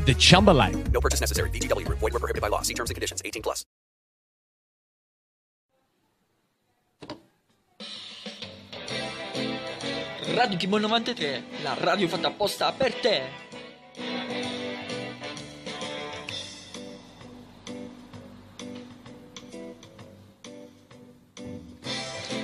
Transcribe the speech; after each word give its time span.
the 0.00 0.14
Chumba 0.14 0.50
life. 0.50 0.90
No 0.90 1.00
purchase 1.00 1.20
necessary. 1.20 1.50
VGW 1.50 1.86
Group. 1.86 2.00
Void 2.00 2.12
were 2.12 2.18
prohibited 2.18 2.42
by 2.42 2.48
law. 2.48 2.62
See 2.62 2.74
terms 2.74 2.90
and 2.90 2.94
conditions. 2.94 3.22
18 3.24 3.42
plus. 3.42 3.64
Radio 10.34 10.56
Kimon 10.56 10.80
93, 10.80 11.44
la 11.62 11.74
radio 11.74 12.08
fatta 12.08 12.28
apposta 12.28 12.72
per 12.72 12.94
te. 12.94 13.22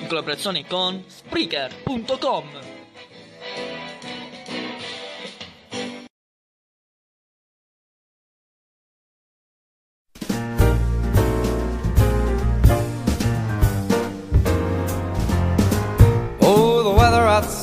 In 0.00 0.06
collaborazione 0.06 0.66
con 0.66 1.02
Spreaker.com. 1.06 2.67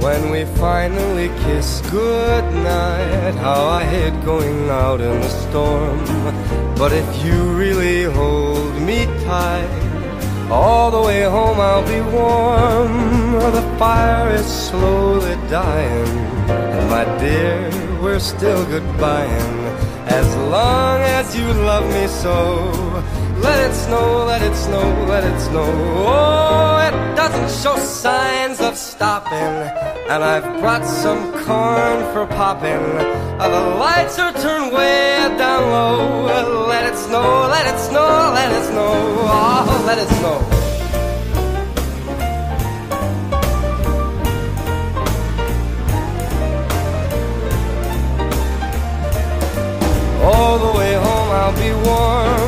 When 0.00 0.30
we 0.30 0.44
finally 0.56 1.28
kiss 1.44 1.80
goodnight, 1.90 3.34
how 3.34 3.66
I 3.66 3.84
hate 3.84 4.24
going 4.24 4.68
out 4.70 5.00
in 5.00 5.20
the 5.20 5.28
storm. 5.28 5.98
But 6.76 6.92
if 6.92 7.24
you 7.24 7.42
really 7.56 8.04
hold 8.04 8.74
me 8.82 9.06
tight, 9.24 9.86
all 10.50 10.90
the 10.90 11.02
way 11.02 11.22
home 11.22 11.58
I'll 11.60 11.86
be 11.86 12.00
warm. 12.16 13.32
The 13.52 13.76
fire 13.78 14.30
is 14.34 14.46
slowly 14.46 15.34
dying, 15.50 16.08
and 16.48 16.90
my 16.90 17.04
dear, 17.18 17.70
we're 18.02 18.20
still 18.20 18.64
goodbying. 18.66 19.66
As 20.06 20.36
long 20.36 21.00
as 21.00 21.36
you 21.36 21.46
love 21.52 21.86
me 21.92 22.06
so, 22.06 22.85
let 23.40 23.70
it 23.70 23.74
snow, 23.74 24.24
let 24.26 24.42
it 24.42 24.54
snow, 24.54 25.04
let 25.08 25.24
it 25.24 25.40
snow. 25.40 25.66
Oh, 26.06 26.78
it 26.88 27.16
doesn't 27.16 27.50
show 27.62 27.76
signs 27.78 28.60
of 28.60 28.76
stopping. 28.76 29.54
And 30.08 30.22
I've 30.22 30.60
brought 30.60 30.84
some 30.84 31.32
corn 31.44 31.98
for 32.12 32.26
popping. 32.26 32.82
The 33.38 33.76
lights 33.78 34.18
are 34.18 34.32
turned 34.32 34.72
way 34.72 35.34
down 35.36 35.62
low. 35.70 36.66
Let 36.68 36.92
it 36.92 36.96
snow, 36.96 37.48
let 37.50 37.66
it 37.66 37.78
snow, 37.78 38.32
let 38.34 38.52
it 38.52 38.64
snow. 38.70 38.92
Oh, 39.28 39.84
let 39.86 39.98
it 39.98 40.08
snow. 40.18 40.38
All 50.28 50.58
the 50.58 50.78
way 50.78 50.94
home 50.94 51.30
I'll 51.30 51.52
be 51.54 51.70
warm. 51.88 52.45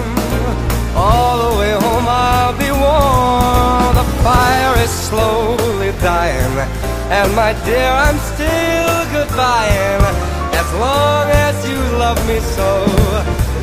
Slowly 5.08 5.92
dying. 6.00 6.56
And 7.10 7.28
my 7.34 7.52
dear, 7.64 7.90
I'm 8.06 8.18
still 8.32 8.96
goodbying. 9.14 10.02
As 10.60 10.68
long 10.84 11.26
as 11.46 11.56
you 11.68 11.80
love 12.04 12.20
me 12.28 12.38
so. 12.56 12.70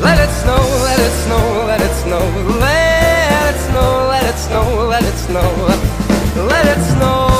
Let 0.06 0.18
it 0.24 0.32
snow, 0.42 0.62
let 0.88 0.98
it 0.98 1.14
snow, 1.24 1.44
let 1.70 1.80
it 1.80 1.94
snow. 2.02 2.24
Let 2.60 3.54
it 3.54 3.58
snow, 3.68 3.90
let 4.12 4.24
it 4.30 4.38
snow, 4.46 4.66
let 4.92 5.04
it 5.04 5.18
snow. 5.26 5.48
Let 6.52 6.66
it 6.66 6.82
snow, 6.90 7.16
let 7.30 7.35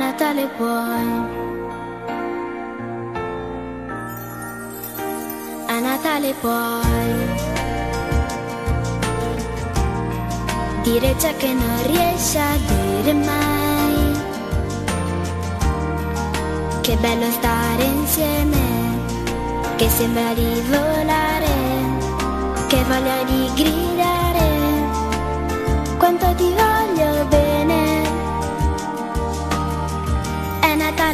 Natale 0.00 0.46
puoi. 0.56 1.08
A 5.66 5.78
Natale 5.78 6.34
puoi 6.40 7.12
dire 10.84 11.14
ciò 11.18 11.28
che 11.36 11.52
non 11.52 11.86
riesci 11.86 12.38
a 12.38 12.56
dire 12.70 13.12
mai. 13.12 14.18
Che 16.80 16.96
bello 16.96 17.30
stare 17.32 17.82
insieme, 17.84 18.58
che 19.76 19.86
sembra 19.90 20.32
di 20.32 20.62
volare, 20.70 21.54
che 22.68 22.82
voglia 22.84 23.22
di 23.24 23.50
gridare, 23.54 24.48
quanto 25.98 26.34
ti 26.36 26.54
voglio 26.54 26.79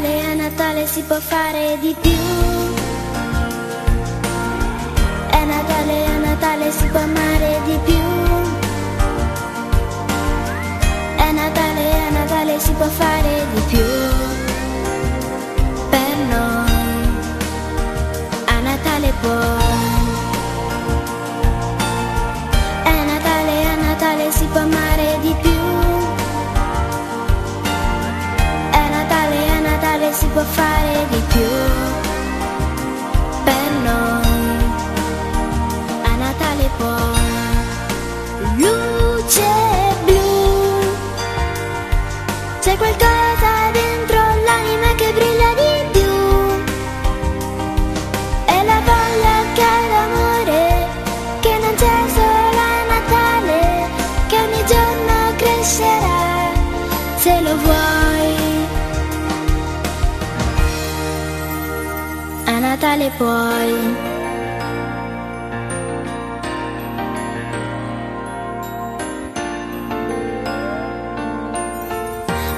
Natale, 0.07 0.31
è 0.31 0.35
Natale, 0.35 0.87
si 0.87 1.01
può 1.01 1.19
fare 1.19 1.77
di 1.81 1.95
più. 1.99 2.11
È 5.29 5.43
Natale, 5.43 6.05
è 6.05 6.17
Natale, 6.17 6.71
si 6.71 6.85
può 6.85 6.99
amare 6.99 7.59
di 7.65 7.77
più. 7.83 7.95
È 11.17 11.31
Natale, 11.31 11.91
è 11.91 12.09
Natale, 12.11 12.59
si 12.59 12.71
può 12.71 12.87
fare 12.87 13.45
di 13.53 13.61
più. 13.67 13.85
Per 15.89 16.17
noi, 16.29 17.09
a 18.45 18.59
Natale 18.61 19.13
puoi. 19.21 19.66
Fare 31.37 31.66
Natale 63.07 63.11
puoi. 63.17 63.95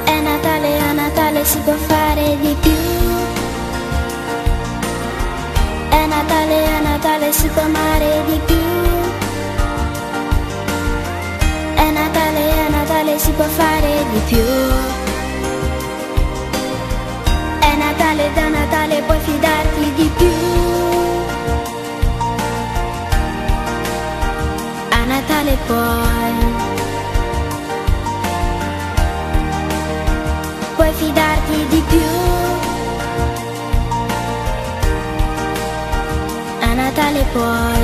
È 0.06 0.22
Natale, 0.22 0.80
a 0.80 0.92
Natale 0.94 1.46
si 1.46 1.60
può 1.60 1.74
fare 1.74 2.38
di 2.42 2.56
più. 2.60 2.72
È 5.90 6.06
Natale, 6.08 6.68
a 6.68 6.80
Natale 6.80 7.32
si 7.32 7.48
può 7.48 7.62
amare 7.62 8.24
di 8.26 8.40
più. 8.46 8.56
È 11.76 11.92
Natale, 11.92 12.66
a 12.66 12.70
Natale 12.70 13.20
si 13.20 13.32
può 13.32 13.46
fare 13.46 14.04
di 14.12 14.20
più. 14.28 14.99
Natale, 18.10 18.34
da 18.34 18.50
Natale 18.50 19.02
puoi 19.04 19.20
fidarti 19.20 19.94
di 19.94 20.12
più. 20.18 20.32
A 24.90 25.06
Natale 25.06 25.58
puoi. 25.68 26.34
puoi 30.76 30.94
fidarti 30.94 31.68
di 31.70 31.84
più. 31.88 32.02
A 36.62 36.74
Natale 36.74 37.26
puoi. 37.32 37.79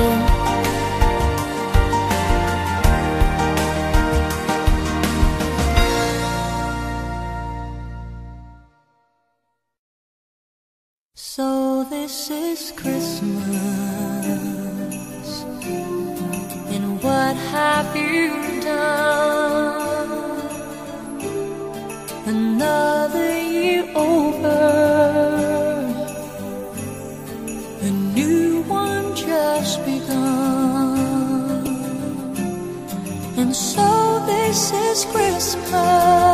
This 12.06 12.30
is 12.30 12.72
Christmas, 12.74 13.44
and 16.74 17.02
what 17.02 17.36
have 17.36 17.96
you 17.96 18.62
done? 18.62 20.12
Another 22.28 23.32
year 23.42 23.92
over, 23.96 24.62
a 27.82 27.92
new 28.14 28.62
one 28.68 29.16
just 29.16 29.84
begun, 29.84 31.66
and 33.36 33.56
so 33.56 34.24
this 34.28 34.72
is 34.72 35.06
Christmas. 35.06 36.25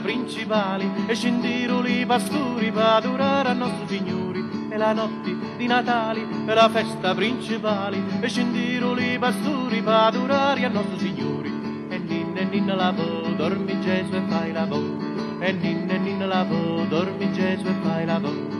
Principale 0.00 1.06
e 1.06 1.14
scendirono 1.14 1.86
i 1.86 2.04
pastori 2.06 2.70
per 2.70 2.82
adorare 2.82 3.48
a 3.48 3.52
nostro 3.52 3.86
Signore 3.86 4.42
e 4.68 4.76
la 4.76 4.92
notte 4.92 5.36
di 5.56 5.66
Natale 5.66 6.20
e 6.46 6.54
la 6.54 6.68
festa 6.68 7.14
principale 7.14 7.98
e 8.20 8.28
scendirono 8.28 9.00
i 9.00 9.18
pastori 9.18 9.82
per 9.82 9.92
adorare 9.92 10.64
a 10.64 10.68
nostro 10.68 10.98
Signore 10.98 11.48
e 11.88 11.98
ninna 11.98 12.40
e 12.40 12.44
ninna 12.44 12.74
la 12.74 12.90
vo 12.92 13.28
dormi 13.36 13.80
Gesù 13.80 14.14
e 14.14 14.22
fai 14.28 14.52
la 14.52 14.64
vo. 14.64 15.08
E 15.40 15.52
ninna 15.52 15.94
e 15.94 15.98
ninna 15.98 16.26
la 16.26 16.44
vo 16.44 16.84
dormi 16.88 17.32
Gesù 17.32 17.66
e 17.66 17.74
fai 17.82 18.06
la 18.06 18.18
vo. 18.18 18.58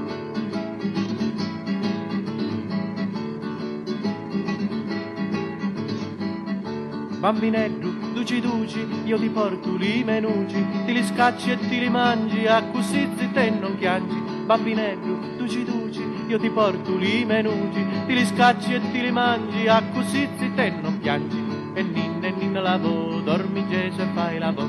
Bambinetto, 7.20 7.89
duci 8.12 8.40
duci, 8.40 8.86
io 9.04 9.18
ti 9.18 9.28
porto 9.28 9.76
li 9.76 10.02
menuci, 10.04 10.64
ti 10.84 10.92
li 10.92 11.04
scacci 11.04 11.50
e 11.50 11.58
ti 11.58 11.78
li 11.78 11.88
mangi, 11.88 12.46
a 12.46 12.62
così 12.64 13.08
te 13.32 13.50
non 13.50 13.76
chiangi. 13.78 14.18
Bambinetto, 14.44 15.18
duci 15.36 15.64
duci, 15.64 16.02
io 16.26 16.38
ti 16.38 16.50
porto 16.50 16.96
li 16.96 17.24
menuci, 17.24 17.84
ti 18.06 18.14
li 18.14 18.24
scacci 18.24 18.74
e 18.74 18.80
ti 18.90 19.00
li 19.00 19.10
mangi, 19.10 19.66
a 19.68 19.82
così 19.92 20.28
te 20.54 20.70
non 20.80 20.98
piangi. 20.98 21.38
E 21.74 21.82
ninna 21.82 22.26
e 22.26 22.30
ninna 22.32 22.60
lavo, 22.60 23.20
dormi 23.20 23.66
Gesù 23.68 24.00
e 24.00 24.06
fai 24.14 24.38
la 24.38 24.50
vo. 24.50 24.68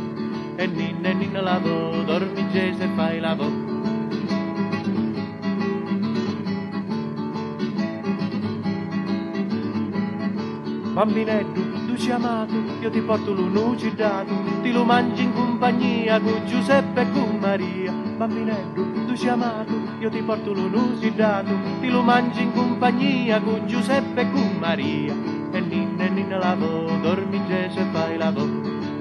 E 0.56 0.68
ninna 0.68 1.10
e 1.10 1.14
ninna 1.14 1.42
lavo, 1.42 2.04
dormi 2.04 2.50
Gesù 2.52 2.82
e 2.82 2.90
fai 2.96 3.20
la 3.20 3.34
vo. 3.34 3.70
Bambinetto, 10.94 11.71
tu 11.92 11.98
ci 11.98 12.10
amato, 12.10 12.56
io 12.80 12.90
ti 12.90 13.02
porto 13.02 13.34
l'unuci 13.34 13.94
dato, 13.94 14.34
ti 14.62 14.72
lo 14.72 14.86
mangi 14.86 15.24
in 15.24 15.34
compagnia 15.34 16.22
con 16.22 16.46
Giuseppe 16.46 17.02
e 17.02 17.12
con 17.12 17.38
Maria. 17.38 17.92
Bambinetto, 17.92 18.82
tu 19.06 19.14
ci 19.14 19.28
amato, 19.28 19.74
io 20.00 20.10
ti 20.10 20.22
porto 20.22 20.54
l'unuci 20.54 21.14
dato, 21.14 21.52
ti 21.82 21.90
lo 21.90 22.02
mangi 22.02 22.44
in 22.44 22.54
compagnia 22.54 23.42
con 23.42 23.68
Giuseppe 23.68 24.22
e 24.22 24.32
con 24.32 24.56
Maria. 24.58 25.14
E 25.52 25.60
ninna 25.60 26.06
e 26.06 26.10
ninna 26.10 26.38
lavo, 26.38 26.98
dormi 27.02 27.42
Gesù 27.46 27.80
e 27.80 27.86
fai 27.92 28.18
la 28.18 28.32
vo. 28.32 28.48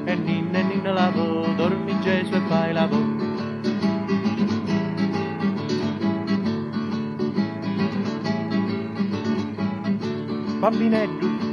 E 0.05 0.15
ninna 0.17 0.59
e 0.59 0.63
ninna 0.63 0.93
lavo, 0.93 1.47
dormi 1.55 2.01
Gesù 2.01 2.35
e 2.35 2.41
fai 2.49 2.73
la 2.73 2.87
vo. 2.89 3.21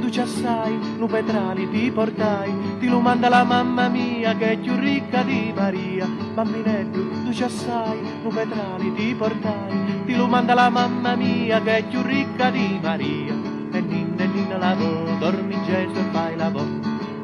Tu 0.08 0.14
ci 0.14 0.20
assai, 0.20 0.72
nu 0.96 1.06
petrali 1.06 1.68
ti 1.68 1.90
portai, 1.92 2.50
ti 2.78 2.88
lo 2.88 2.98
manda 2.98 3.28
la 3.28 3.44
mamma 3.44 3.90
mia 3.90 4.34
che 4.38 4.52
è 4.52 4.56
più 4.56 4.74
ricca 4.78 5.22
di 5.22 5.52
Maria. 5.54 6.06
Bambinetto, 6.32 7.10
tu 7.24 7.30
ci 7.30 7.42
assai, 7.42 8.00
nu 8.22 8.30
petrali 8.30 8.90
ti 8.94 9.14
portai, 9.14 10.06
ti 10.06 10.14
lo 10.14 10.26
manda 10.26 10.54
la 10.54 10.70
mamma 10.70 11.14
mia 11.14 11.60
che 11.60 11.76
è 11.76 11.84
più 11.84 12.00
ricca 12.00 12.48
di 12.48 12.78
Maria. 12.80 13.34
E 13.70 13.80
ninna 13.82 14.22
e 14.22 14.26
ninna 14.28 14.56
lavo, 14.56 15.14
dormi 15.18 15.62
Gesù 15.66 15.98
e 15.98 16.04
fai 16.10 16.36
la 16.36 16.48
vo. 16.48 16.64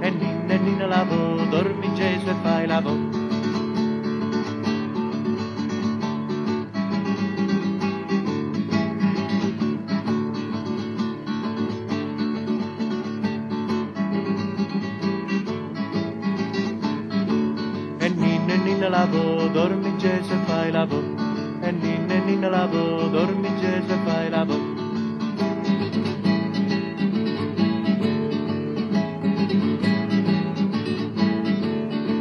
E 0.00 0.10
ninna 0.10 0.52
e 0.52 0.58
ninna 0.58 0.84
lavo, 0.84 1.42
dormi 1.48 1.90
Gesù 1.94 2.28
e 2.28 2.34
fai 2.42 2.66
la 2.66 2.80
vo. 2.82 3.13
Gesù 20.24 20.36
fai 20.46 20.70
la 20.70 20.86
vo. 20.86 21.02
E 21.60 21.70
ninna 21.70 22.14
e 22.14 22.20
ninna 22.20 22.48
lavo, 22.48 23.08
dormi 23.08 23.48
Gesù 23.60 23.92
e 23.92 23.98
fai 24.04 24.30
la 24.30 24.44
vo. 24.44 24.56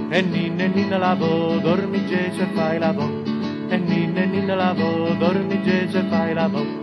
E 0.09 0.21
ninna 0.21 0.63
e 0.63 0.67
ninna 0.67 0.97
lavo, 0.97 1.59
dormi 1.59 2.05
Gesù 2.05 2.41
e 2.41 2.47
fai 2.53 2.77
la 2.77 2.91
vo. 2.91 3.07
E 3.69 3.77
ninna 3.77 4.21
e 4.21 4.25
ninna 4.25 4.55
lavo, 4.55 5.13
dormi 5.17 5.63
Gesù 5.63 5.97
e 5.97 6.03
fai 6.09 6.33
la 6.33 6.47
vo. 6.47 6.82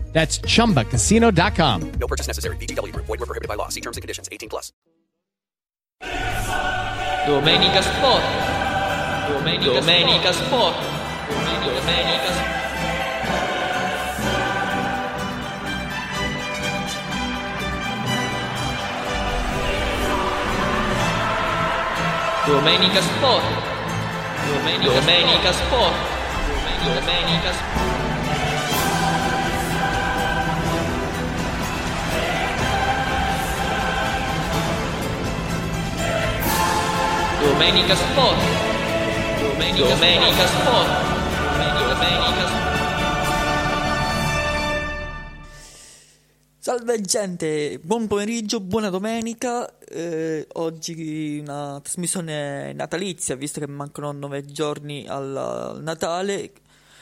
That's 0.13 0.39
chumbacasino.com. 0.39 1.91
No 1.93 2.07
purchase 2.07 2.27
necessary. 2.27 2.55
VGW 2.57 2.93
Group. 2.93 3.05
Void 3.07 3.19
were 3.19 3.25
prohibited 3.25 3.47
by 3.47 3.55
law. 3.55 3.69
See 3.69 3.81
terms 3.81 3.97
and 3.97 4.03
conditions. 4.03 4.29
18 4.31 4.49
plus. 4.49 4.71
Domenica 7.27 7.83
Sport. 7.83 8.23
Domenica, 9.29 9.79
Domenica 9.79 10.33
Sport. 10.33 10.75
Domenica 11.61 12.31
Sport. 12.33 12.61
Domenica 22.47 23.01
Sport. 23.01 23.43
Domenica, 24.49 24.89
Domenica 24.89 25.53
Sport. 25.53 25.93
Domenica 26.83 27.53
Sport. 27.53 28.00
Domenica 37.41 37.95
Sport. 37.95 38.39
Domenica, 39.39 39.87
Domenica 39.87 40.47
Sport. 40.47 40.89
Domenica 41.89 42.47
Sport. 42.47 42.69
Salve 46.59 47.01
gente, 47.01 47.79
buon 47.81 48.05
pomeriggio, 48.05 48.59
buona 48.59 48.89
domenica. 48.89 49.79
Eh, 49.79 50.47
oggi 50.53 51.39
una 51.39 51.79
trasmissione 51.81 52.73
natalizia, 52.73 53.35
visto 53.35 53.59
che 53.59 53.67
mancano 53.67 54.11
nove 54.11 54.45
giorni 54.45 55.07
al, 55.07 55.35
al 55.35 55.81
Natale. 55.81 56.51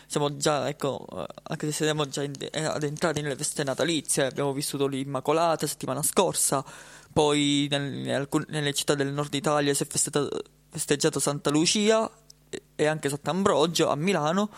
Siamo 0.07 0.37
già, 0.37 0.67
ecco, 0.69 1.05
eh, 1.17 1.25
anche 1.43 1.71
se 1.71 1.83
siamo 1.83 2.07
già 2.07 2.23
in- 2.23 2.31
eh, 2.49 2.63
addentrati 2.63 3.21
nelle 3.21 3.35
feste 3.35 3.63
natalizie, 3.63 4.25
abbiamo 4.27 4.53
vissuto 4.53 4.87
l'Immacolata 4.87 5.67
settimana 5.67 6.01
scorsa, 6.01 6.63
poi 7.19 7.67
nel- 7.69 8.09
alcun- 8.11 8.45
nelle 8.47 8.73
città 8.73 8.95
del 8.95 9.11
nord 9.11 9.33
Italia 9.33 9.73
si 9.73 9.83
è 9.83 9.85
festeggiato 9.85 11.19
Santa 11.19 11.49
Lucia 11.49 12.09
e- 12.75 12.85
anche 12.85 13.09
Sant'Ambrogio 13.09 13.89
a 13.89 13.95
Milano 13.95 14.49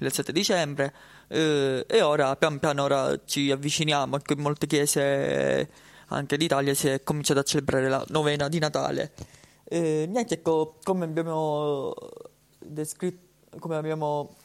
il 0.00 0.12
7 0.12 0.30
dicembre. 0.30 0.92
Eh, 1.28 1.86
e 1.88 2.02
ora 2.02 2.36
pian 2.36 2.58
piano 2.58 2.82
ora 2.82 3.18
ci 3.24 3.50
avviciniamo, 3.50 4.16
ecco, 4.16 4.34
in 4.34 4.40
molte 4.40 4.66
chiese 4.66 5.70
anche 6.08 6.36
d'Italia 6.36 6.74
si 6.74 6.88
è 6.88 7.02
cominciato 7.02 7.40
a 7.40 7.42
celebrare 7.42 7.88
la 7.88 8.04
novena 8.08 8.48
di 8.48 8.58
Natale. 8.58 9.12
Eh, 9.64 10.04
niente, 10.06 10.34
ecco, 10.34 10.76
come 10.82 11.06
abbiamo 11.06 11.94
descritto, 12.58 13.56
come 13.58 13.76
abbiamo 13.76 14.36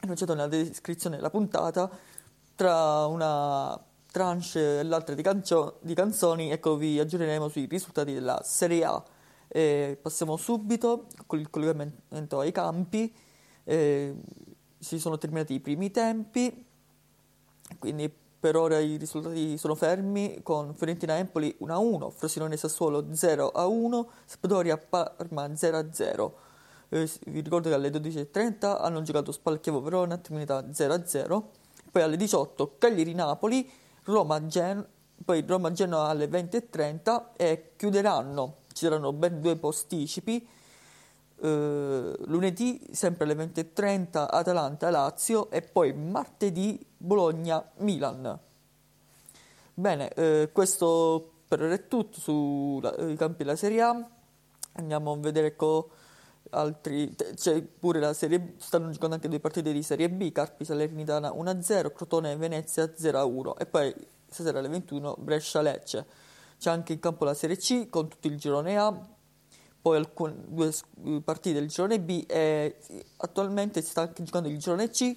annunciato 0.00 0.32
nella 0.32 0.48
descrizione 0.48 1.16
della 1.16 1.28
puntata, 1.28 1.90
tra 2.56 3.04
una 3.04 3.78
tranche 4.12 4.78
e 4.78 4.82
l'altra 4.84 5.16
di, 5.16 5.22
cancio- 5.22 5.78
di 5.80 5.94
canzoni, 5.94 6.52
ecco, 6.52 6.76
vi 6.76 7.00
aggiorneremo 7.00 7.48
sui 7.48 7.66
risultati 7.66 8.12
della 8.12 8.40
Serie 8.44 8.84
A. 8.84 9.02
Eh, 9.48 9.98
passiamo 10.00 10.36
subito 10.36 11.06
con 11.26 11.40
il 11.40 11.50
collegamento 11.50 12.38
ai 12.38 12.52
campi. 12.52 13.12
Eh, 13.64 14.14
si 14.78 14.98
sono 14.98 15.18
terminati 15.18 15.54
i 15.54 15.60
primi 15.60 15.90
tempi, 15.90 16.64
quindi 17.78 18.12
per 18.42 18.56
ora 18.56 18.80
i 18.80 18.96
risultati 18.96 19.56
sono 19.56 19.76
fermi 19.76 20.40
con 20.42 20.74
Fiorentina 20.74 21.16
Empoli 21.16 21.56
1-1, 21.60 22.10
Frosinone 22.10 22.56
Sassuolo 22.56 23.02
0-1, 23.02 24.06
Sampdoria 24.24 24.76
Parma 24.76 25.46
0-0. 25.46 26.32
Eh, 26.88 27.08
vi 27.26 27.40
ricordo 27.40 27.68
che 27.68 27.74
alle 27.74 27.90
12.30 27.90 28.82
hanno 28.82 29.02
giocato 29.02 29.30
Spalchievo 29.30 29.80
Verona, 29.80 30.18
terminata 30.18 30.66
0-0. 30.66 31.42
Poi 31.92 32.02
alle 32.02 32.16
18 32.16 32.74
Cagliari 32.78 33.14
Napoli, 33.14 33.70
Roma 34.04 34.46
Gen 34.46 34.86
poi 35.24 35.44
Roma 35.46 35.72
Genoa 35.72 36.08
alle 36.08 36.26
20.30 36.26 37.22
e 37.36 37.72
chiuderanno, 37.76 38.56
ci 38.72 38.84
saranno 38.84 39.12
ben 39.12 39.40
due 39.40 39.56
posticipi. 39.56 40.46
Eh, 41.40 42.14
lunedì 42.26 42.80
sempre 42.92 43.24
alle 43.24 43.34
20.30 43.34 44.26
Atalanta-Lazio 44.30 45.50
e 45.50 45.62
poi 45.62 45.92
martedì 45.92 46.84
Bologna-Milan. 46.96 48.38
Bene, 49.74 50.12
eh, 50.12 50.50
questo 50.52 51.30
per 51.48 51.62
ora 51.62 51.74
è 51.74 51.88
tutto 51.88 52.20
sui 52.20 53.16
campi 53.16 53.44
della 53.44 53.56
Serie 53.56 53.82
A. 53.82 54.08
Andiamo 54.74 55.12
a 55.12 55.16
vedere 55.18 55.48
ecco, 55.48 55.90
altri. 56.52 57.14
C'è 57.34 57.62
pure 57.62 58.00
la 58.00 58.12
Serie 58.12 58.40
B, 58.40 58.50
stanno 58.58 58.90
giocando 58.90 59.16
anche 59.16 59.28
due 59.28 59.40
partite 59.40 59.72
di 59.72 59.82
Serie 59.82 60.10
B, 60.10 60.32
Carpi 60.32 60.64
Salernitana 60.64 61.30
1-0, 61.30 61.92
Crotone 61.92 62.36
Venezia 62.36 62.84
0-1 62.84 63.54
e 63.58 63.66
poi 63.66 63.94
stasera 64.28 64.58
alle 64.58 64.68
21 64.68 65.16
Brescia-Lecce. 65.18 66.06
C'è 66.58 66.70
anche 66.70 66.92
in 66.92 67.00
campo 67.00 67.24
la 67.24 67.34
Serie 67.34 67.56
C 67.56 67.88
con 67.88 68.08
tutto 68.08 68.28
il 68.28 68.38
girone 68.38 68.78
A, 68.78 68.96
poi 69.80 69.96
alcune 69.96 70.34
due 70.46 70.72
partite 71.24 71.58
del 71.58 71.68
girone 71.68 72.00
B 72.00 72.24
e 72.28 72.76
attualmente 73.16 73.82
si 73.82 73.90
sta 73.90 74.02
anche 74.02 74.22
giocando 74.22 74.48
il 74.48 74.58
girone 74.58 74.90
C. 74.90 75.14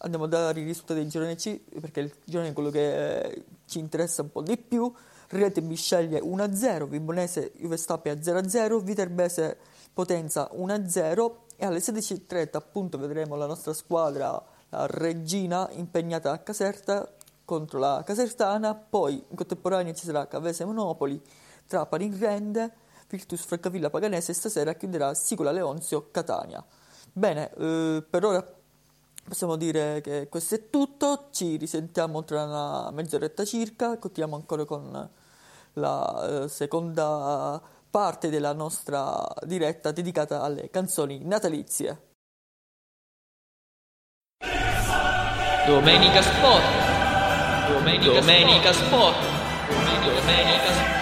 Andiamo 0.00 0.26
a 0.26 0.28
dare 0.28 0.60
i 0.60 0.64
risultati 0.64 1.00
del 1.00 1.08
girone 1.08 1.34
C 1.36 1.58
perché 1.80 2.00
il 2.00 2.14
girone 2.24 2.48
è 2.48 2.52
quello 2.52 2.70
che 2.70 3.20
eh, 3.20 3.44
ci 3.66 3.78
interessa 3.78 4.22
un 4.22 4.30
po' 4.30 4.42
di 4.42 4.56
più. 4.58 4.92
Rete 5.30 5.60
Bisceglie 5.62 6.20
1-0, 6.20 6.88
Vibonese 6.88 7.52
Juve 7.56 7.76
Stabia 7.76 8.14
0-0, 8.14 8.82
Viterbese 8.82 9.58
Potenza 9.98 10.48
1-0 10.54 11.32
e 11.56 11.66
alle 11.66 11.80
16.30 11.80 12.50
appunto 12.52 12.98
vedremo 12.98 13.34
la 13.34 13.46
nostra 13.46 13.72
squadra, 13.72 14.40
la 14.68 14.86
Regina, 14.86 15.68
impegnata 15.72 16.30
a 16.30 16.38
Caserta 16.38 17.12
contro 17.44 17.80
la 17.80 18.04
Casertana, 18.06 18.76
poi 18.76 19.14
in 19.14 19.34
contemporanea 19.34 19.92
ci 19.94 20.04
sarà 20.04 20.28
Cavese 20.28 20.64
Monopoli, 20.64 21.20
Trapani 21.66 22.16
Rende, 22.16 22.72
Virtus 23.08 23.40
Francavilla 23.40 23.90
Paganese 23.90 24.30
e 24.30 24.34
stasera 24.36 24.74
chiuderà 24.74 25.14
Sicola 25.14 25.50
Leonzio 25.50 26.10
Catania. 26.12 26.64
Bene, 27.12 27.52
eh, 27.54 28.04
per 28.08 28.24
ora 28.24 28.54
possiamo 29.28 29.56
dire 29.56 30.00
che 30.00 30.28
questo 30.28 30.54
è 30.54 30.70
tutto, 30.70 31.26
ci 31.32 31.56
risentiamo 31.56 32.22
tra 32.22 32.44
una 32.44 32.90
mezz'oretta 32.92 33.44
circa, 33.44 33.98
continuiamo 33.98 34.36
ancora 34.36 34.64
con 34.64 35.10
la 35.72 36.42
eh, 36.44 36.48
seconda 36.48 37.60
parte 37.90 38.30
della 38.30 38.52
nostra 38.52 39.26
diretta 39.42 39.92
dedicata 39.92 40.42
alle 40.42 40.70
canzoni 40.70 41.24
natalizie. 41.24 42.06
Domenica 45.66 46.22
Sport. 46.22 46.64
Domenica, 47.68 48.20
Domenica 48.20 48.72
Sport. 48.72 49.16
Domenica 49.68 50.72
Sport. 50.72 50.96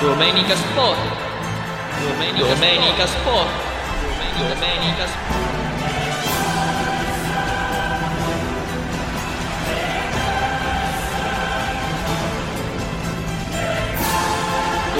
Domenica 0.00 0.56
Sport. 0.56 0.98
Domenica, 2.00 2.54
Domenica 2.54 3.06
Sport. 3.06 3.50
Domenica 4.36 5.06
Sport. 5.06 5.51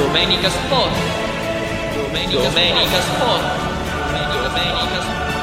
Domenica 0.02 0.50
Sport. 0.50 0.90
Domenica, 1.94 2.42
Domenica 2.42 3.00
Sport. 3.02 3.42
Domenica 4.42 5.00
Sport. 5.00 5.41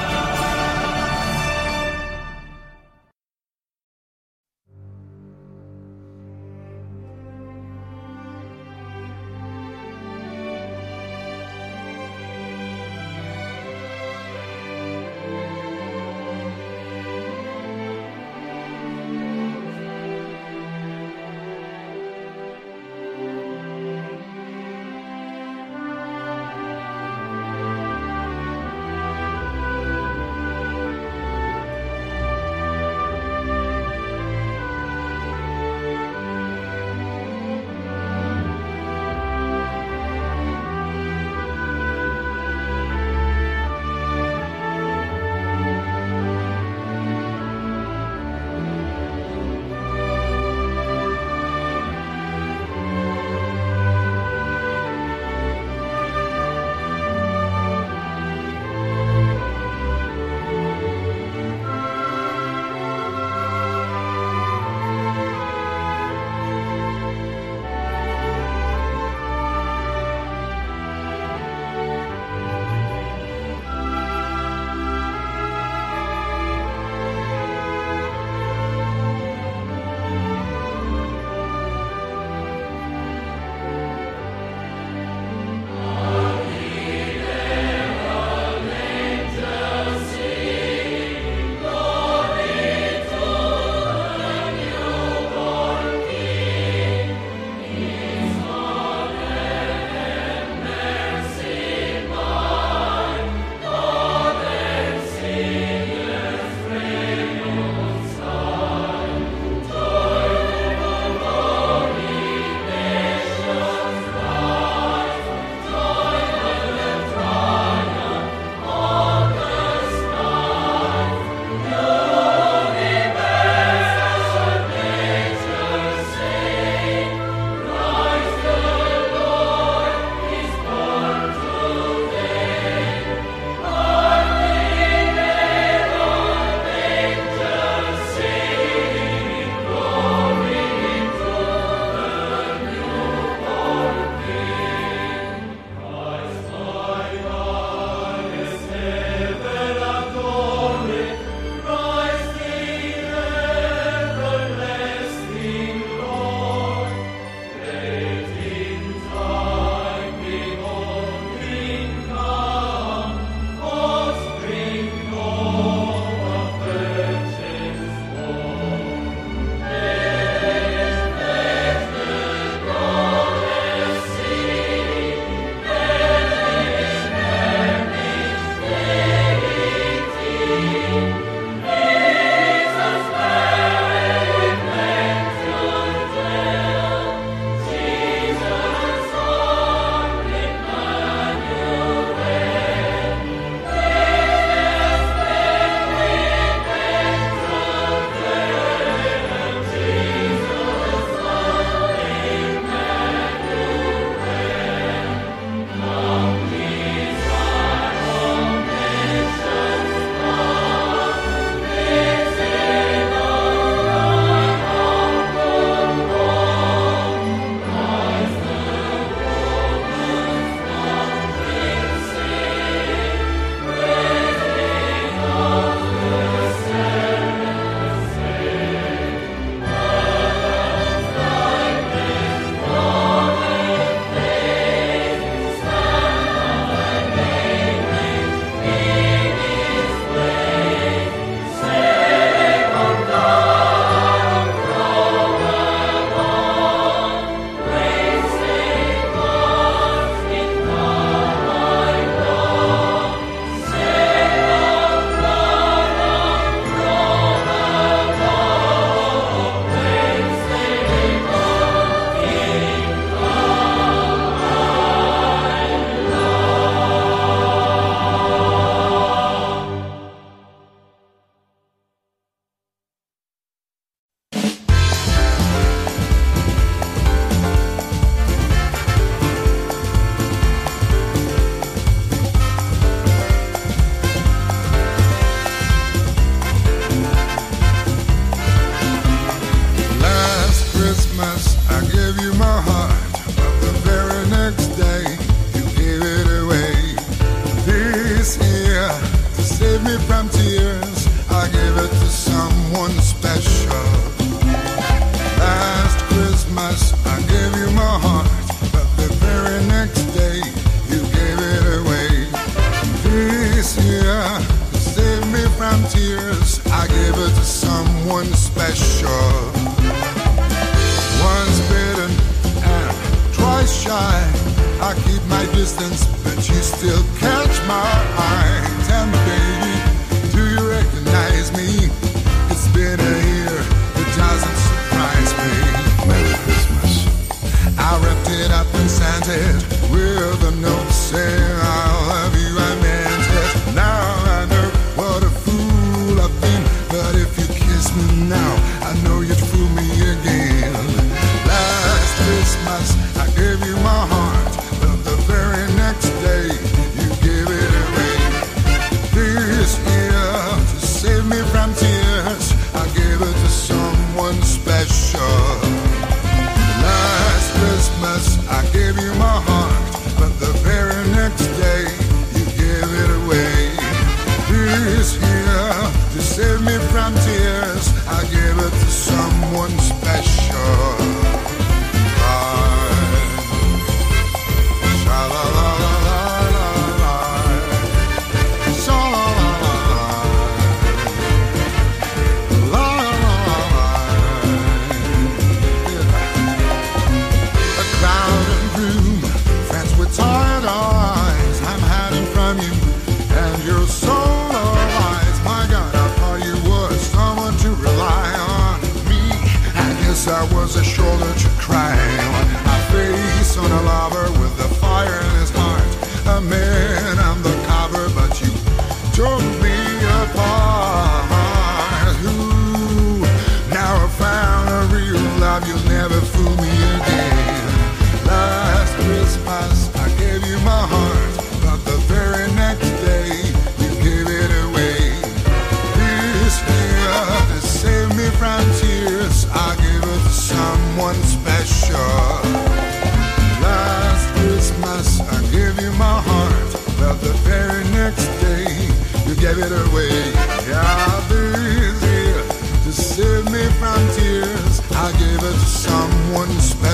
through 426.39 426.55
me. 426.55 426.78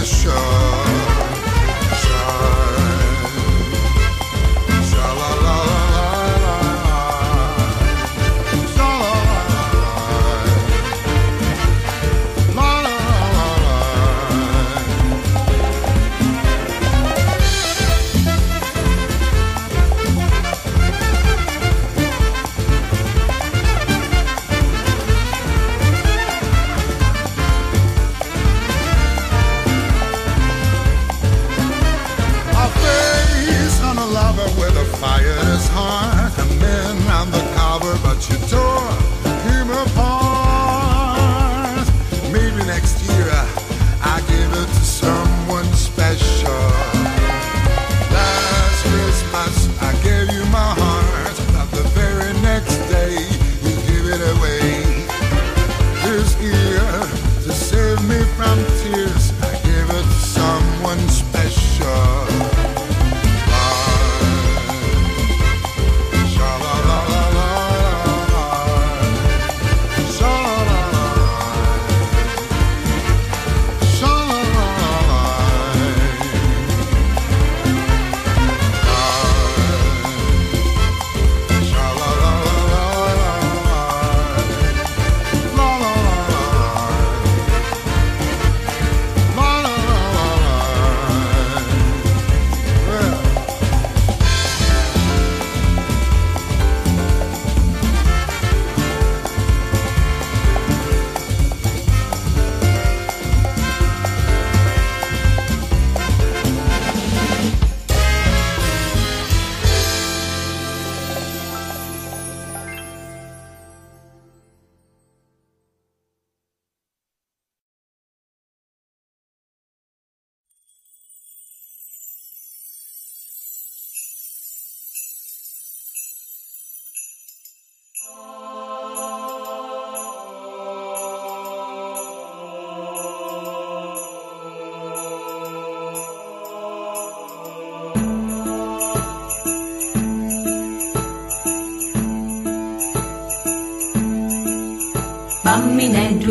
Show. 0.06 1.05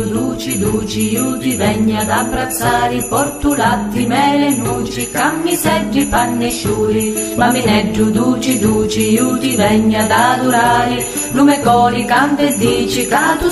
Duci, 0.03 0.57
duci, 0.57 1.11
io 1.11 1.37
ti 1.37 1.55
venni 1.55 1.97
ad 1.97 2.09
abbrazzare, 2.09 3.03
porto 3.03 3.53
latte, 3.55 4.05
mele, 4.05 4.55
nuci, 4.55 5.09
cammi, 5.09 5.55
seggi, 5.55 6.05
panni 6.05 6.49
sciuri. 6.49 7.33
Bambineggiu, 7.35 8.09
duci, 8.11 8.59
duci, 8.59 9.11
io 9.13 9.37
ti 9.37 9.55
ad 9.95 10.11
adorare, 10.11 11.05
lume 11.31 11.61
cori, 11.61 12.05
canta 12.05 12.43
e 12.43 12.55
dici, 12.57 13.05
che 13.05 13.17
tu 13.39 13.49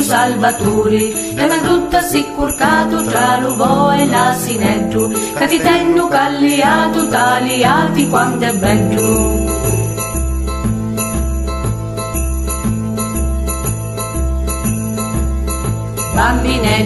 salvaturi. 0.00 1.34
E 1.34 1.44
una 1.44 1.58
grutta 1.58 2.00
si 2.02 2.24
curcato 2.34 3.02
tra 3.04 3.38
l'uvo 3.38 3.90
e 3.92 4.06
l'asineggiu, 4.06 5.10
che 5.34 5.46
ti 5.46 5.58
tenno 5.58 6.08
calliato, 6.08 7.08
tagliati 7.08 8.08
quanto 8.08 8.44
è 8.44 8.52
bello. 8.54 9.43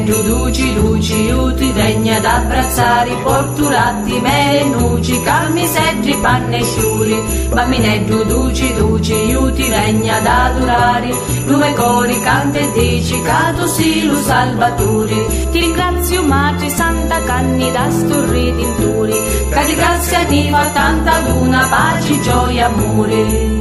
Bambineggiu, 0.08 0.22
duci, 0.22 0.72
duci, 0.72 1.20
io 1.24 1.54
ti 1.54 1.70
venni 1.72 2.14
ad 2.14 2.24
abbrazzare, 2.24 3.10
porto 3.22 3.68
latti, 3.68 4.18
mele, 4.20 4.64
nuci, 4.64 5.20
calmi, 5.20 5.66
seggi, 5.66 6.16
panne 6.22 6.62
sciuri. 6.62 7.48
Bambineggiu, 7.52 8.24
duci, 8.24 8.72
duci, 8.74 9.12
io 9.12 9.52
ti 9.52 9.68
venni 9.68 10.08
ad 10.08 10.24
adorare, 10.24 11.14
lume 11.44 11.74
cori, 11.74 12.18
canta 12.22 12.58
e 12.58 12.72
dici, 12.72 13.20
cato 13.20 13.66
sì, 13.66 14.06
lo 14.06 14.16
salvaturi. 14.16 15.26
Ti 15.50 15.60
ringrazio, 15.60 16.22
Madre 16.22 16.70
Santa 16.70 17.22
Canni, 17.24 17.70
da 17.70 17.90
sturri 17.90 18.54
tinturi, 18.56 19.12
di 19.12 19.74
grazia 19.74 20.24
ti 20.24 20.48
fa 20.48 20.64
tanta 20.72 21.18
luna, 21.28 21.66
pace, 21.68 22.20
gioia, 22.22 22.66
amore. 22.66 23.57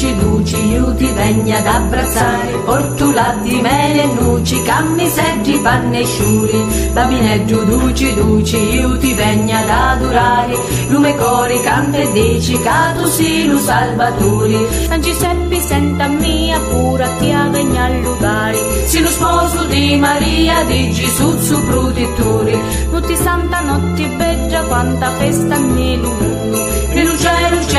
Luci, 0.00 0.18
luci, 0.20 0.70
io 0.70 0.94
ti 0.94 1.06
venni 1.12 1.54
ad 1.54 1.66
abbrazzare, 1.66 2.52
porto 2.64 3.12
latte, 3.12 3.60
mele, 3.60 4.06
nuci, 4.06 4.62
cammi, 4.62 5.06
seggi, 5.06 5.58
panne 5.58 6.00
e 6.00 6.04
sciuri. 6.06 6.90
Bambinetto, 6.92 7.62
duci, 7.64 8.14
duci, 8.14 8.56
io 8.56 8.96
ti 8.96 9.12
venni 9.12 9.52
ad 9.52 9.68
adorare, 9.68 10.56
lume 10.88 11.14
cori, 11.16 11.60
canta 11.60 11.98
e 11.98 12.12
dici, 12.12 12.52
che 12.58 12.70
tu 12.96 13.04
sì, 13.06 13.46
lo 13.46 13.58
salvaturi. 13.58 14.66
San 14.86 15.02
Giuseppe, 15.02 15.60
senta 15.60 16.06
mia, 16.06 16.58
pura 16.70 17.06
ti 17.18 17.30
avegni 17.30 17.78
alludare, 17.78 18.86
si 18.86 19.00
lo 19.02 19.08
sposo 19.08 19.64
di 19.64 19.96
Maria, 19.96 20.64
di 20.64 20.90
Gesù, 20.92 21.38
su 21.40 21.62
protettori. 21.66 22.58
Notti 22.90 23.16
santa, 23.16 23.60
notti 23.60 24.04
beggia, 24.16 24.62
quanta 24.62 25.10
festa 25.10 25.58
nel 25.58 26.00
mondo. 26.00 26.69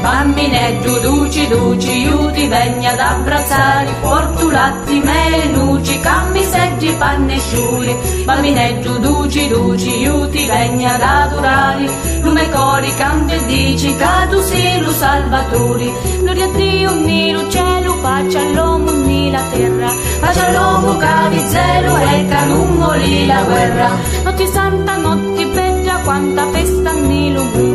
Bambineggiu, 0.05 1.00
duci, 1.00 1.48
duci, 1.48 2.02
io 2.02 2.30
ti 2.32 2.46
venni 2.46 2.86
ad 2.86 2.98
abbrazzare, 2.98 3.90
porto 4.02 4.50
latti, 4.50 5.00
mele, 5.00 5.46
nuci, 5.46 5.98
cammi, 5.98 6.42
seggi, 6.42 6.94
panne 6.98 7.38
sciuri. 7.38 7.96
Bambineggiu, 8.26 8.98
duci, 8.98 9.48
duci, 9.48 10.00
io 10.00 10.28
ti 10.28 10.44
venni 10.44 10.84
ad 10.84 11.00
adorare, 11.00 11.88
lume 12.20 12.50
cori, 12.50 12.94
canta 12.96 13.32
e 13.32 13.46
dici, 13.46 13.96
che 13.96 14.28
tu 14.28 14.42
sei 14.42 14.82
lo 14.82 14.92
salvatore. 14.92 15.90
Gloria 16.20 16.44
a 16.44 16.48
Dio, 16.48 16.94
nero 16.96 17.48
cielo, 17.48 17.96
pace 18.02 18.36
all'uomo, 18.36 18.90
la 19.30 19.42
terra, 19.52 19.90
pace 20.20 20.44
all'uomo, 20.44 20.98
cavi 20.98 21.48
zero 21.48 21.96
e 21.96 22.26
canungoli 22.28 23.24
la 23.24 23.42
guerra. 23.42 23.90
Notti 24.24 24.46
santa, 24.48 24.96
notti 24.98 25.46
bella, 25.46 25.94
quanta 26.05 26.46
festa 26.50 26.92
mondo. 26.92 27.74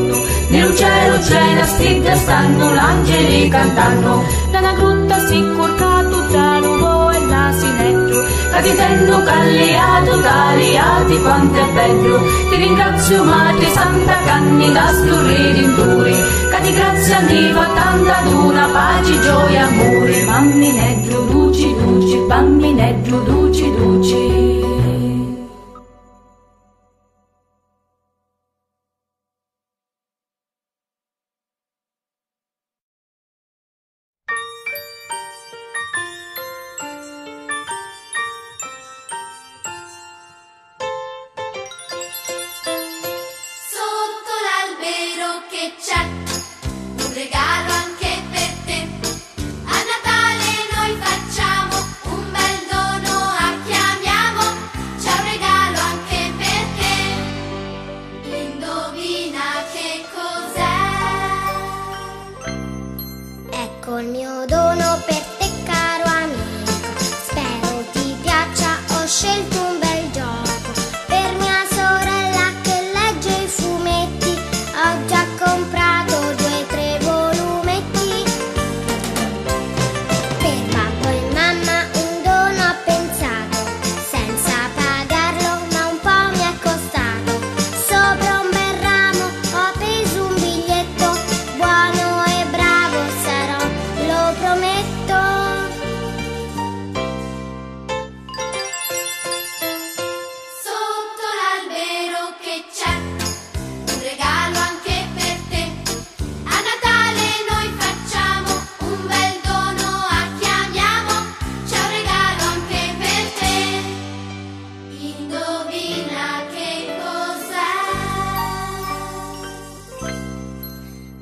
Nel 0.60 0.76
cielo 0.76 1.18
c'è 1.20 1.56
la 1.56 1.64
stiglia, 1.64 2.16
stanno 2.16 2.74
l'angeli 2.74 3.48
cantando. 3.48 4.26
Da 4.52 4.60
una 4.60 4.74
grutta 4.74 5.18
si 5.26 5.42
curcato 5.56 6.28
tra 6.28 6.60
l'uovo 6.60 7.12
e 7.12 7.26
l'asinetto. 7.28 8.26
Tengo 8.76 9.24
calliato, 9.24 10.20
tagliati 10.20 11.22
quanto 11.22 11.60
è 11.60 11.74
bello. 11.74 12.20
Ti 12.50 12.56
ringrazio 12.58 13.24
madre 13.24 13.68
santa 13.68 14.18
canni 14.26 14.72
da 14.74 14.88
sturri 14.88 15.54
dinturi. 15.54 16.12
Che 16.12 16.62
di 16.62 16.74
grazia 16.74 17.20
mi 17.22 17.52
fa 17.54 17.66
tanta 17.74 18.22
d'una 18.26 18.68
pace, 18.68 19.20
gioia, 19.22 19.66
amore. 19.66 20.26
Bambineggiu, 20.26 21.26
duci, 21.30 21.74
duci, 21.74 22.18
bambineggiu, 22.28 23.24
duci, 23.24 23.76
duci. 23.78 24.69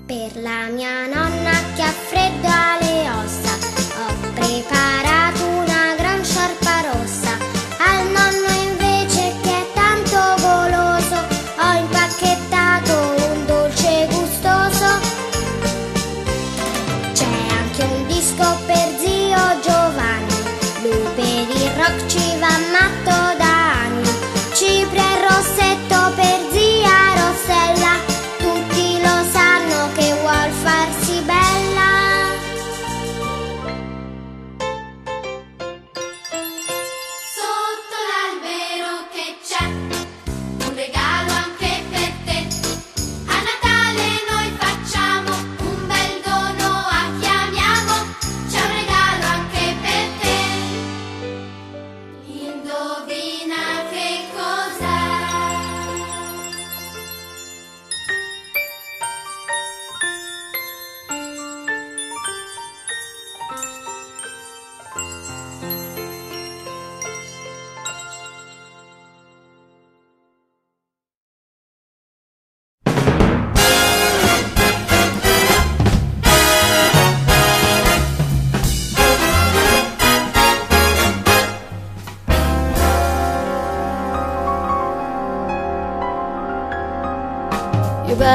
Per 0.08 0.42
la 0.42 0.70
mia 0.70 1.06
nonna 1.06 1.52
che 1.76 1.82
ha 1.82 1.92
freddo 1.92 2.48
alle 2.48 2.87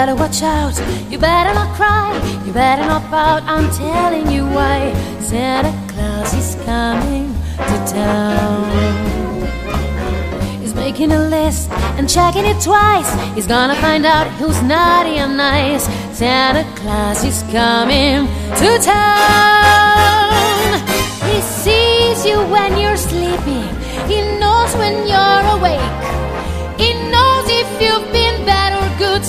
better 0.06 0.16
watch 0.16 0.42
out. 0.42 0.76
You 1.12 1.18
better 1.18 1.54
not 1.54 1.76
cry. 1.76 2.10
You 2.44 2.52
better 2.52 2.82
not 2.82 3.02
pout. 3.08 3.44
I'm 3.44 3.70
telling 3.70 4.26
you 4.34 4.44
why. 4.46 4.92
Santa 5.20 5.72
Claus 5.92 6.34
is 6.34 6.56
coming 6.64 7.32
to 7.70 7.76
town. 7.86 8.64
He's 10.60 10.74
making 10.74 11.12
a 11.12 11.20
list 11.28 11.70
and 11.98 12.08
checking 12.08 12.44
it 12.44 12.60
twice. 12.60 13.10
He's 13.36 13.46
gonna 13.46 13.76
find 13.76 14.04
out 14.04 14.26
who's 14.38 14.60
naughty 14.62 15.18
and 15.22 15.36
nice. 15.36 15.84
Santa 16.18 16.64
Claus 16.80 17.22
is 17.22 17.44
coming 17.52 18.26
to 18.60 18.70
town. 18.82 20.72
He 21.30 21.38
sees 21.62 22.26
you 22.26 22.38
when 22.54 22.70
you're 22.76 23.02
sleeping. 23.10 23.70
He 24.10 24.18
knows 24.40 24.74
when 24.80 24.94
you're 25.10 25.44
awake. 25.56 25.90
He 26.82 26.88
knows 27.12 27.46
if 27.60 27.68
you've 27.80 28.12
been. 28.12 28.21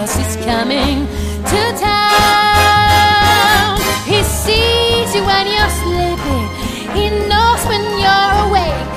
Claus 0.00 0.16
is 0.16 0.36
coming 0.46 1.04
to 1.52 1.60
town. 1.76 2.00
He 4.06 4.22
sees 4.24 5.14
you 5.14 5.22
when 5.26 5.46
you're 5.46 5.68
sleeping. 5.84 6.48
He 6.96 7.10
knows 7.28 7.60
when 7.68 7.84
you're 8.00 8.32
awake. 8.48 8.88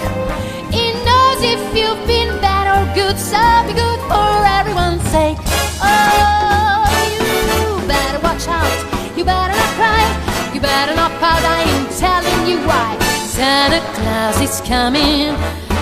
He 0.71 0.93
knows 1.03 1.43
if 1.43 1.59
you've 1.75 2.07
been 2.07 2.39
bad 2.39 2.71
or 2.71 2.87
good. 2.95 3.19
So 3.19 3.35
be 3.67 3.73
good 3.73 3.99
for 4.07 4.45
everyone's 4.47 5.03
sake. 5.11 5.35
Oh, 5.83 6.87
you 7.19 7.85
better 7.85 8.19
watch 8.23 8.47
out. 8.47 8.71
You 9.17 9.25
better 9.25 9.53
not 9.59 9.75
cry. 9.75 10.07
You 10.53 10.61
better 10.61 10.95
not 10.95 11.11
pout. 11.19 11.43
I 11.43 11.63
am 11.67 11.85
telling 11.99 12.47
you 12.47 12.59
why. 12.65 12.97
Santa 13.27 13.81
Claus 13.97 14.39
is 14.39 14.61
coming. 14.61 15.35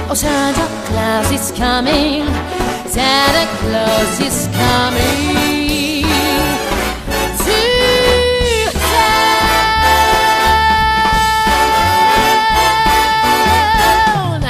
Oh, 0.10 0.16
Santa 0.16 0.66
Claus 0.88 1.30
is 1.32 1.52
coming. 1.52 2.26
Santa 2.92 3.48
Claus 3.60 4.20
is 4.20 4.48
coming 4.52 6.04
to 7.40 7.58
town. 14.12 14.44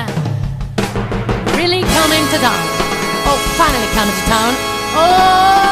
Really 1.55 1.83
coming 1.83 2.25
to 2.31 2.37
town. 2.41 2.65
Oh, 3.29 3.37
finally 3.59 3.89
coming 3.93 4.15
to 4.15 4.23
town. 4.25 4.53
Oh, 4.95 5.70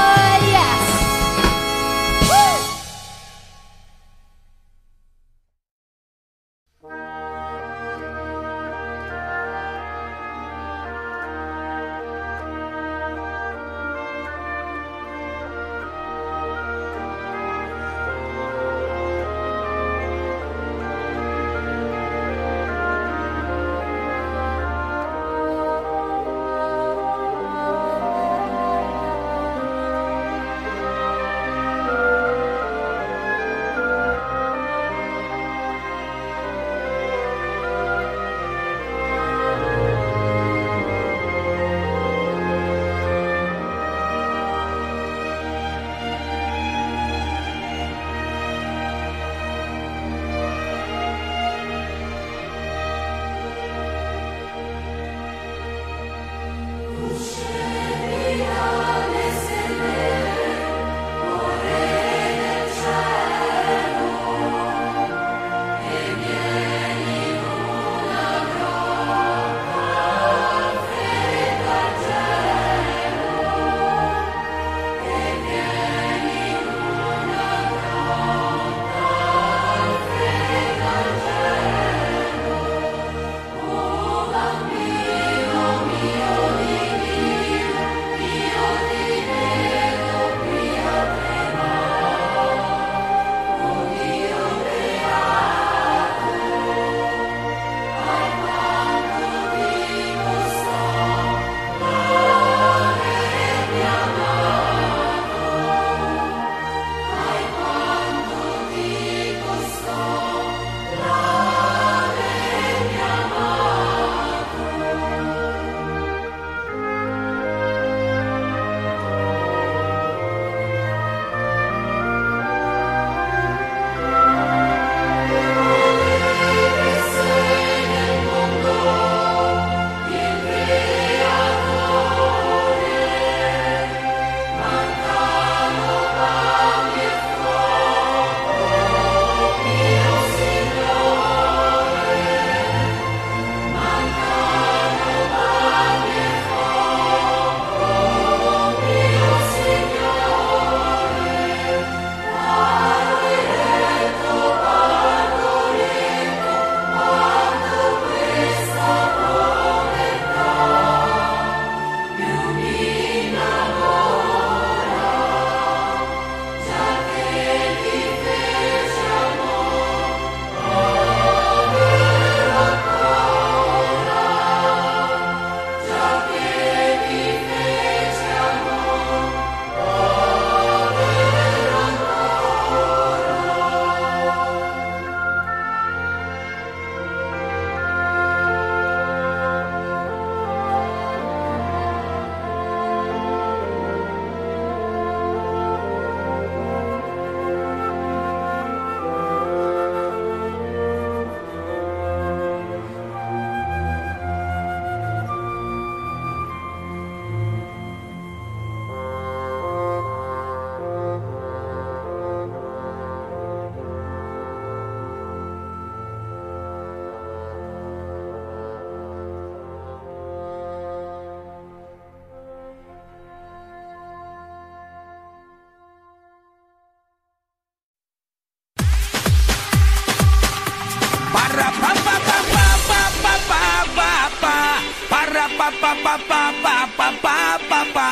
pa 235.40 235.72
pa 235.72 235.96
pa 236.04 236.16
pa 236.28 236.44
pa 236.64 236.88
pa 236.98 237.08
pa 237.22 237.38
pa 237.64 237.80
pa 237.96 238.10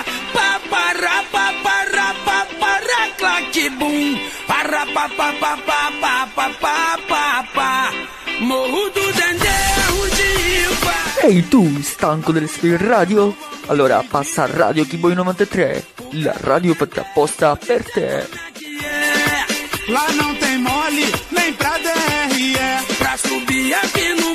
pa 0.71 0.85
pa 1.33 1.45
pa 2.23 2.39
pa 2.59 2.77
claque 3.17 3.69
bum 3.79 4.15
pa 4.47 4.59
pa 4.63 5.05
pa 5.17 5.29
pa 5.41 5.51
pa 5.67 5.81
pa 5.99 6.13
pa 6.35 6.47
pa 6.63 6.77
pa 7.09 7.25
pa 7.55 7.71
morro 8.39 8.83
do 8.95 9.05
dendê 9.19 9.59
de 10.17 10.29
Ipa 10.63 10.97
Ehi 11.27 11.41
tu, 11.49 11.63
stanco 11.81 12.31
delle 12.31 12.47
spie 12.47 12.77
radio? 12.77 13.35
Allora 13.67 14.03
passa 14.07 14.43
a 14.43 14.47
Radio 14.47 14.85
Keyboy 14.85 15.13
93, 15.15 15.83
la 16.23 16.33
radio 16.39 16.73
fatta 16.75 17.01
apposta 17.01 17.57
per 17.57 17.83
te. 17.83 18.07
Lá 19.89 20.05
não 20.13 20.35
tem 20.35 20.57
mole, 20.59 21.11
nem 21.31 21.51
pra 21.53 21.77
DRE. 21.79 22.55
Pra 22.97 23.17
subir 23.17 23.73
aqui 23.73 24.13
no 24.21 24.26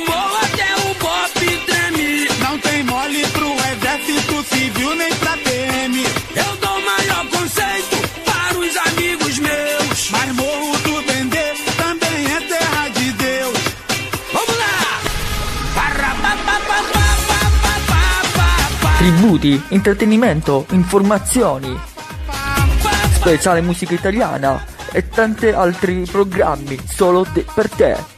tributi, 19.02 19.60
intrattenimento, 19.70 20.64
informazioni, 20.70 21.76
speciale 23.14 23.60
musica 23.60 23.94
italiana 23.94 24.64
e 24.92 25.08
tanti 25.08 25.48
altri 25.48 26.06
programmi 26.08 26.78
solo 26.86 27.26
de- 27.32 27.44
per 27.52 27.68
te. 27.68 28.10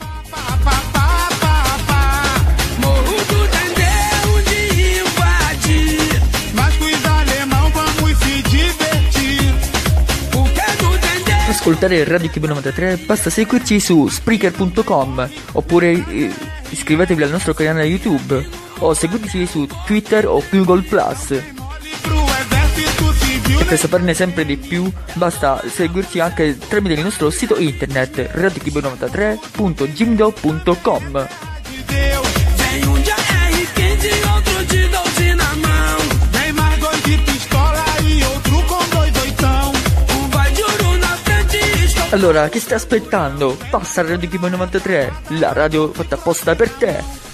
ascoltare 11.46 12.04
Radio 12.04 12.28
Kib 12.28 12.44
93 12.44 12.96
basta 13.06 13.30
seguirci 13.30 13.80
su 13.80 14.06
Spreaker.com 14.06 15.30
oppure 15.52 15.92
eh, 15.92 16.30
iscrivetevi 16.68 17.22
al 17.22 17.30
nostro 17.30 17.54
canale 17.54 17.86
YouTube 17.86 18.46
o 18.84 18.94
seguiteci 18.94 19.46
su 19.46 19.66
Twitter 19.86 20.26
o 20.26 20.42
Google 20.50 20.82
Plus.⁇ 20.82 21.30
e 23.56 23.64
per 23.64 23.78
saperne 23.78 24.14
sempre 24.14 24.44
di 24.44 24.56
più 24.56 24.92
basta 25.14 25.62
seguirci 25.66 26.20
anche 26.20 26.58
tramite 26.58 26.94
il 26.94 27.00
nostro 27.00 27.30
sito 27.30 27.56
internet 27.56 28.30
radiochibo93.gimdo.com 28.34 31.28
Allora, 42.10 42.48
che 42.48 42.60
stai 42.60 42.76
aspettando? 42.76 43.56
Passa 43.70 44.00
a 44.00 44.06
Radio 44.06 44.28
Chibo 44.28 44.48
93, 44.48 45.12
la 45.30 45.52
radio 45.52 45.92
fatta 45.92 46.14
apposta 46.14 46.54
per 46.54 46.70
te! 46.70 47.33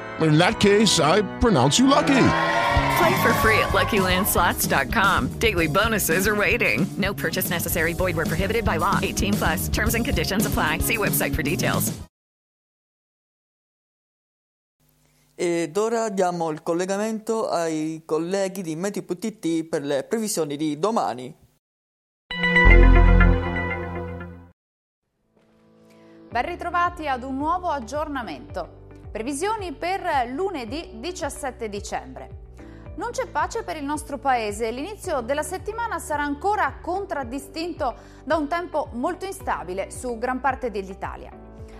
In 0.21 0.37
that 0.37 0.59
case, 0.59 0.99
I 0.99 1.21
pronounce 1.39 1.79
you 1.79 1.87
lucky. 1.87 2.27
Play 2.97 3.21
for 3.23 3.33
free 3.41 3.57
at 3.59 3.71
LuckyLandSlots.com. 3.73 5.39
Daily 5.39 5.67
bonuses 5.67 6.27
are 6.27 6.35
waiting. 6.35 6.85
No 6.97 7.13
purchase 7.13 7.49
necessary. 7.49 7.93
Void 7.93 8.15
where 8.15 8.27
prohibited 8.27 8.63
by 8.63 8.77
law. 8.77 8.99
18 9.01 9.33
plus. 9.33 9.69
Terms 9.69 9.95
and 9.95 10.05
conditions 10.05 10.45
apply. 10.45 10.79
See 10.79 10.97
website 10.97 11.33
for 11.33 11.43
details. 11.43 11.91
Ed 15.33 15.75
ora 15.75 16.09
diamo 16.09 16.51
il 16.51 16.61
collegamento 16.61 17.49
ai 17.49 18.03
colleghi 18.05 18.61
di 18.61 18.75
Meteo.it 18.75 19.63
per 19.63 19.81
le 19.81 20.03
previsioni 20.03 20.55
di 20.55 20.77
domani. 20.77 21.35
Ben 26.29 26.45
ritrovati 26.45 27.07
ad 27.07 27.23
un 27.23 27.37
nuovo 27.37 27.69
aggiornamento. 27.69 28.80
Previsioni 29.11 29.73
per 29.73 30.29
lunedì 30.33 30.91
17 31.01 31.67
dicembre. 31.67 32.29
Non 32.95 33.11
c'è 33.11 33.27
pace 33.27 33.63
per 33.63 33.75
il 33.75 33.83
nostro 33.83 34.17
paese. 34.17 34.71
L'inizio 34.71 35.19
della 35.19 35.43
settimana 35.43 35.99
sarà 35.99 36.23
ancora 36.23 36.77
contraddistinto 36.81 37.93
da 38.23 38.37
un 38.37 38.47
tempo 38.47 38.87
molto 38.93 39.25
instabile 39.25 39.91
su 39.91 40.17
gran 40.17 40.39
parte 40.39 40.71
dell'Italia. 40.71 41.29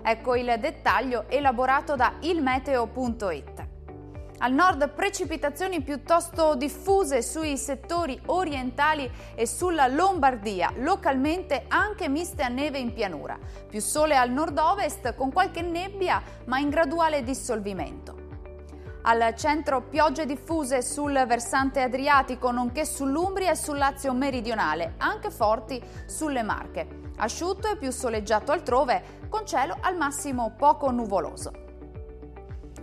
Ecco 0.04 0.36
il 0.36 0.58
dettaglio 0.60 1.24
elaborato 1.30 1.96
da 1.96 2.16
ilmeteo.it. 2.20 3.71
Al 4.44 4.54
nord 4.54 4.90
precipitazioni 4.90 5.82
piuttosto 5.82 6.56
diffuse 6.56 7.22
sui 7.22 7.58
settori 7.58 8.20
orientali 8.26 9.08
e 9.36 9.46
sulla 9.46 9.86
Lombardia, 9.86 10.72
localmente 10.78 11.66
anche 11.68 12.10
miste 12.10 12.42
a 12.42 12.48
neve 12.48 12.80
in 12.80 12.92
pianura. 12.92 13.38
Più 13.70 13.80
sole 13.80 14.18
al 14.18 14.32
nord-ovest 14.32 15.14
con 15.14 15.32
qualche 15.32 15.62
nebbia 15.62 16.20
ma 16.46 16.58
in 16.58 16.70
graduale 16.70 17.22
dissolvimento. 17.22 18.16
Al 19.04 19.36
centro 19.36 19.84
piogge 19.84 20.26
diffuse 20.26 20.82
sul 20.82 21.24
versante 21.28 21.84
adriatico 21.84 22.50
nonché 22.50 22.84
sull'Umbria 22.84 23.52
e 23.52 23.56
sul 23.56 23.78
Lazio 23.78 24.12
meridionale, 24.12 24.96
anche 24.98 25.30
forti 25.30 25.80
sulle 26.08 26.42
Marche. 26.42 27.12
Asciutto 27.18 27.68
e 27.68 27.78
più 27.78 27.92
soleggiato 27.92 28.52
altrove, 28.52 29.20
con 29.30 29.46
cielo 29.46 29.78
al 29.82 29.98
massimo 29.98 30.56
poco 30.58 30.90
nuvoloso. 30.90 31.70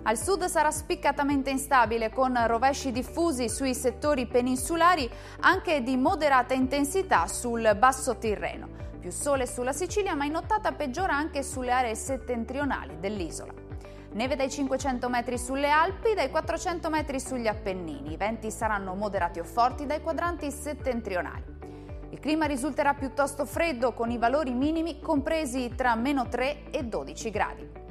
Al 0.03 0.17
sud 0.17 0.45
sarà 0.45 0.71
spiccatamente 0.71 1.51
instabile 1.51 2.11
con 2.11 2.39
rovesci 2.47 2.93
diffusi 2.93 3.49
sui 3.49 3.75
settori 3.75 4.27
peninsulari 4.27 5.09
anche 5.41 5.83
di 5.83 5.97
moderata 5.97 6.55
intensità 6.55 7.27
sul 7.27 7.77
basso 7.79 8.17
Tirreno. 8.17 8.69
Più 8.99 9.11
sole 9.11 9.47
sulla 9.47 9.73
Sicilia 9.73 10.15
ma 10.15 10.25
in 10.25 10.33
nottata 10.33 10.73
peggiora 10.73 11.15
anche 11.15 11.43
sulle 11.43 11.73
aree 11.73 11.95
settentrionali 11.95 12.99
dell'isola. 12.99 13.53
Neve 14.13 14.37
dai 14.37 14.51
500 14.51 15.09
metri 15.11 15.37
sulle 15.37 15.69
Alpi, 15.69 16.15
dai 16.15 16.31
400 16.31 16.89
metri 16.89 17.21
sugli 17.21 17.47
Appennini. 17.47 18.13
I 18.13 18.17
venti 18.17 18.51
saranno 18.51 18.95
moderati 18.95 19.39
o 19.39 19.45
forti 19.45 19.85
dai 19.85 20.01
quadranti 20.01 20.51
settentrionali. 20.51 21.57
Il 22.11 22.19
clima 22.19 22.47
risulterà 22.47 22.95
piuttosto 22.95 23.45
freddo 23.45 23.93
con 23.93 24.11
i 24.11 24.17
valori 24.17 24.55
minimi 24.55 25.01
compresi 25.01 25.75
tra 25.77 25.95
meno 25.95 26.27
3 26.27 26.71
e 26.71 26.85
12 26.85 27.31
gradi. 27.31 27.88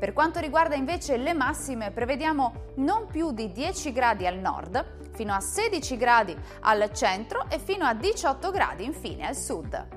Per 0.00 0.14
quanto 0.14 0.40
riguarda 0.40 0.74
invece 0.76 1.18
le 1.18 1.34
massime, 1.34 1.90
prevediamo 1.90 2.72
non 2.76 3.06
più 3.06 3.32
di 3.32 3.52
10 3.52 3.92
gradi 3.92 4.26
al 4.26 4.38
nord, 4.38 5.10
fino 5.12 5.34
a 5.34 5.40
16 5.40 5.96
gradi 5.98 6.34
al 6.60 6.90
centro 6.94 7.44
e 7.50 7.58
fino 7.58 7.84
a 7.84 7.92
18 7.92 8.50
gradi 8.50 8.84
infine 8.86 9.26
al 9.26 9.36
sud. 9.36 9.88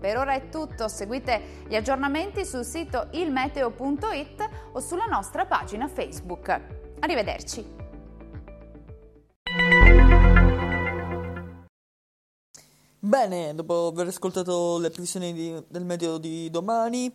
Per 0.00 0.16
ora 0.16 0.32
è 0.32 0.48
tutto, 0.48 0.88
seguite 0.88 1.66
gli 1.68 1.76
aggiornamenti 1.76 2.46
sul 2.46 2.64
sito 2.64 3.08
ilmeteo.it 3.10 4.48
o 4.72 4.80
sulla 4.80 5.04
nostra 5.04 5.44
pagina 5.44 5.86
Facebook. 5.86 6.48
Arrivederci. 7.00 7.76
Bene, 13.00 13.54
dopo 13.54 13.88
aver 13.88 14.06
ascoltato 14.06 14.78
le 14.78 14.88
previsioni 14.88 15.34
di- 15.34 15.62
del 15.68 15.84
meteo 15.84 16.16
di 16.16 16.48
domani, 16.50 17.14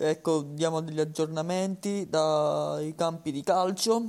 ecco, 0.00 0.42
diamo 0.42 0.80
degli 0.80 1.00
aggiornamenti 1.00 2.08
dai 2.08 2.94
campi 2.94 3.30
di 3.30 3.42
calcio. 3.42 4.02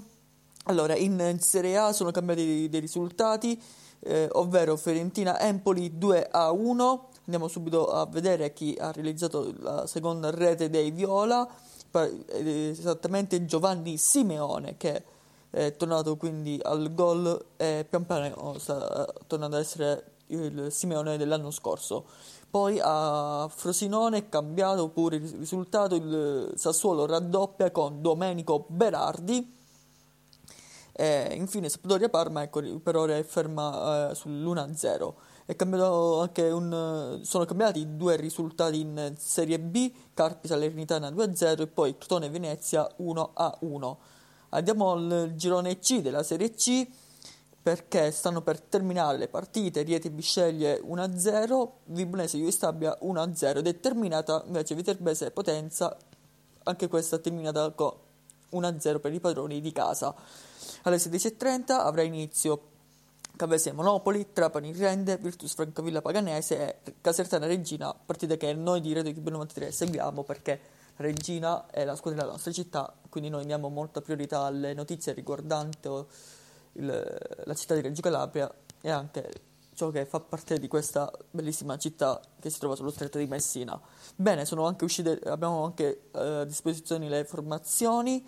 Allora, 0.66 0.96
in, 0.96 1.38
Serie 1.40 1.78
A 1.78 1.92
sono 1.92 2.12
cambiati 2.12 2.70
dei 2.70 2.80
risultati, 2.80 3.62
eh, 4.00 4.30
ovvero 4.32 4.78
Fiorentina-Empoli 4.78 5.98
2 5.98 6.28
a 6.32 6.52
1. 6.52 7.10
Andiamo 7.26 7.48
subito 7.48 7.92
a 7.92 8.06
vedere 8.06 8.54
chi 8.54 8.76
ha 8.80 8.92
realizzato 8.92 9.54
la 9.60 9.86
seconda 9.88 10.32
rete 10.32 10.70
dei 10.70 10.92
Viola, 10.92 11.48
esattamente 11.92 13.46
Giovanni 13.46 13.98
Simeone 13.98 14.78
che 14.78 15.04
è 15.50 15.76
tornato 15.76 16.16
quindi 16.16 16.58
al 16.64 16.94
gol 16.94 17.48
e 17.58 17.86
pian 17.88 18.06
piano 18.06 18.58
sta 18.58 19.06
tornando 19.28 19.58
ad 19.58 19.62
essere 19.62 20.14
il 20.28 20.68
Simeone 20.72 21.18
dell'anno 21.18 21.52
scorso. 21.52 22.06
Poi 22.52 22.82
a 22.84 23.48
Frosinone 23.50 24.18
è 24.18 24.30
cambiato 24.30 24.90
pure 24.90 25.16
il 25.16 25.30
risultato, 25.38 25.96
il 25.96 26.52
Sassuolo 26.56 27.06
raddoppia 27.06 27.72
con 27.72 28.02
Domenico 28.02 28.66
Berardi. 28.68 29.60
E 30.92 31.34
infine 31.34 31.70
Sampdoria 31.70 32.10
Parma 32.10 32.44
ecco, 32.44 32.62
per 32.80 32.98
ora 32.98 33.16
è 33.16 33.24
ferma 33.24 34.10
eh, 34.10 34.16
sull'1-0. 34.16 35.14
È 35.46 35.56
cambiato 35.56 36.20
anche 36.20 36.50
un, 36.50 37.22
sono 37.24 37.46
cambiati 37.46 37.96
due 37.96 38.18
risultati 38.18 38.82
in 38.82 39.14
Serie 39.18 39.58
B, 39.58 39.90
Carpi 40.14 40.50
Salernitana 40.50 41.10
2-0 41.10 41.62
e 41.62 41.68
poi 41.68 41.98
Crotone 41.98 42.30
Venezia 42.30 42.86
1-1. 43.00 43.96
Andiamo 44.50 44.92
al 44.92 45.32
girone 45.36 45.80
C 45.80 46.02
della 46.02 46.24
Serie 46.24 46.52
C 46.52 46.86
perché 47.62 48.10
stanno 48.12 48.42
per 48.42 48.60
terminare 48.60 49.18
le 49.18 49.28
partite 49.28 49.84
Rieti 49.84 50.10
Bisceglie 50.10 50.82
1-0, 50.82 51.70
Vibonese 51.86 52.38
Juve 52.38 52.52
Stabia 52.52 52.98
1-0 53.04 53.58
ed 53.58 53.68
è 53.68 53.80
terminata 53.80 54.44
invece 54.48 54.74
Viterbese 54.74 55.30
Potenza, 55.30 55.96
anche 56.64 56.88
questa 56.88 57.20
terminata 57.20 57.70
con 57.72 57.94
1-0 58.54 59.00
per 59.00 59.14
i 59.14 59.20
padroni 59.20 59.62
di 59.62 59.72
casa. 59.72 60.14
Alle 60.84 60.96
16.30 60.96 61.72
avrà 61.74 62.02
inizio 62.02 62.70
Cavese 63.36 63.72
Monopoli, 63.72 64.34
Trapani 64.34 64.74
Rende, 64.74 65.18
Virtus 65.18 65.54
Francavilla 65.54 66.02
Paganese 66.02 66.82
e 66.84 66.94
Casertana 67.00 67.46
Regina, 67.46 67.94
partite 67.94 68.38
che 68.38 68.54
noi 68.54 68.82
di 68.82 68.94
Radio 68.94 69.12
Equipe 69.12 69.30
93 69.30 69.72
seguiamo 69.72 70.24
perché 70.24 70.60
Regina 70.98 71.68
è 71.68 71.86
la 71.86 71.96
squadra 71.96 72.22
della 72.22 72.34
nostra 72.34 72.52
città, 72.52 72.92
quindi 73.10 73.30
noi 73.30 73.46
diamo 73.46 73.70
molta 73.70 74.02
priorità 74.02 74.42
alle 74.42 74.74
notizie 74.74 75.14
riguardanti 75.14 75.88
il, 76.74 77.18
la 77.44 77.54
città 77.54 77.76
di 77.76 77.82
Reggio 77.82 78.02
Calabria 78.02 78.54
e 78.82 78.90
anche 78.90 79.50
ciò 79.74 79.90
che 79.90 80.06
fa 80.06 80.20
parte 80.20 80.60
di 80.60 80.68
questa 80.68 81.12
bellissima 81.32 81.78
città 81.78 82.22
che 82.40 82.50
si 82.50 82.60
trova 82.60 82.76
sullo 82.76 82.92
stretto 82.92 83.18
di 83.18 83.26
Messina. 83.26 83.80
Bene, 84.16 84.44
anche 84.44 84.84
uscite, 84.84 85.20
abbiamo 85.26 85.64
anche 85.64 86.10
eh, 86.12 86.20
a 86.20 86.44
disposizione 86.44 87.10
le 87.10 87.24
formazioni. 87.26 88.26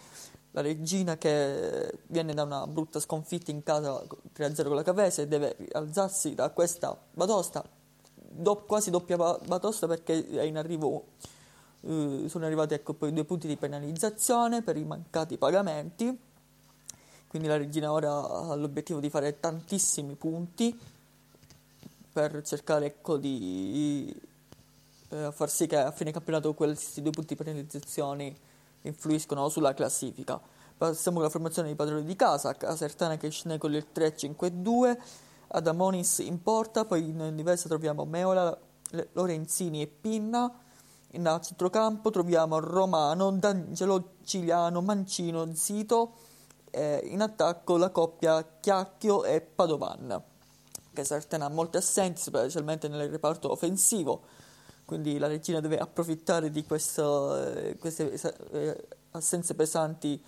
La 0.52 0.62
regina 0.62 1.18
che 1.18 2.00
viene 2.08 2.34
da 2.34 2.44
una 2.44 2.68
brutta 2.68 3.00
sconfitta 3.00 3.52
in 3.52 3.64
casa 3.64 4.04
3-0 4.36 4.64
con 4.66 4.76
la 4.76 4.84
Cavese 4.84 5.28
deve 5.28 5.56
alzarsi 5.72 6.36
da 6.36 6.52
questa 6.52 6.96
batosta, 7.12 7.64
do, 8.16 8.58
quasi 8.58 8.92
doppia 8.92 9.18
batosta 9.18 9.88
perché 9.88 10.28
è 10.28 10.44
in 10.44 10.58
arrivo, 10.58 11.06
eh, 11.82 12.26
sono 12.28 12.46
arrivati 12.46 12.76
ecco, 12.76 12.94
poi 12.94 13.12
due 13.12 13.26
punti 13.26 13.48
di 13.48 13.58
penalizzazione 13.58 14.62
per 14.62 14.78
i 14.78 14.84
mancati 14.84 15.38
pagamenti 15.40 16.16
quindi 17.34 17.50
la 17.50 17.58
regina 17.58 17.92
ora 17.92 18.12
ha 18.12 18.54
l'obiettivo 18.54 19.00
di 19.00 19.10
fare 19.10 19.40
tantissimi 19.40 20.14
punti 20.14 20.80
per 22.14 22.44
cercare 22.44 22.86
ecco, 22.86 23.18
di 23.18 24.16
eh, 25.10 25.32
far 25.32 25.50
sì 25.50 25.66
che 25.66 25.78
a 25.78 25.90
fine 25.90 26.12
campionato 26.12 26.54
questi 26.54 27.02
due 27.02 27.10
punti 27.10 27.34
di 27.34 27.44
penalizzazione 27.44 28.36
influiscono 28.82 29.50
sulla 29.50 29.74
classifica. 29.74 30.40
Passiamo 30.78 31.22
alla 31.22 31.30
formazione 31.30 31.70
dei 31.70 31.76
padroni 31.76 32.04
di 32.04 32.16
casa, 32.16 32.54
Casertana 32.54 33.18
che 33.18 33.32
scende 33.32 33.58
con 33.58 33.74
il 33.74 33.88
3-5-2, 33.92 34.96
Adamonis 35.48 36.20
in 36.20 36.40
porta, 36.40 36.86
poi 36.86 37.10
in 37.10 37.36
difesa 37.36 37.68
troviamo 37.68 38.06
Meola, 38.06 38.56
Lorenzini 39.14 39.82
e 39.82 39.88
Pinna, 39.88 40.54
in 41.14 41.40
centrocampo 41.42 42.12
troviamo 42.12 42.60
Romano, 42.60 43.32
D'Angelo, 43.32 44.18
Ciliano, 44.24 44.84
Mancino, 44.84 45.52
Zito, 45.56 46.14
eh, 46.74 47.02
in 47.06 47.22
attacco 47.22 47.78
la 47.78 47.92
coppia 47.92 48.58
Chiacchio 48.60 49.24
e 49.26 49.42
Padovan, 49.42 50.24
che 50.92 51.04
Sartena 51.04 51.46
ha 51.46 51.50
molti 51.50 51.78
assenti, 51.78 52.22
specialmente 52.22 52.88
nel 52.88 53.10
reparto 53.10 53.52
offensivo, 53.52 54.24
quindi 54.86 55.20
la 55.20 55.28
regina 55.28 55.60
deve 55.60 55.78
approfittare 55.78 56.50
di 56.50 56.66
questo, 56.66 57.36
eh, 57.38 57.78
queste 57.78 58.12
eh, 58.52 58.88
assenze 59.12 59.54
pesanti 59.56 60.20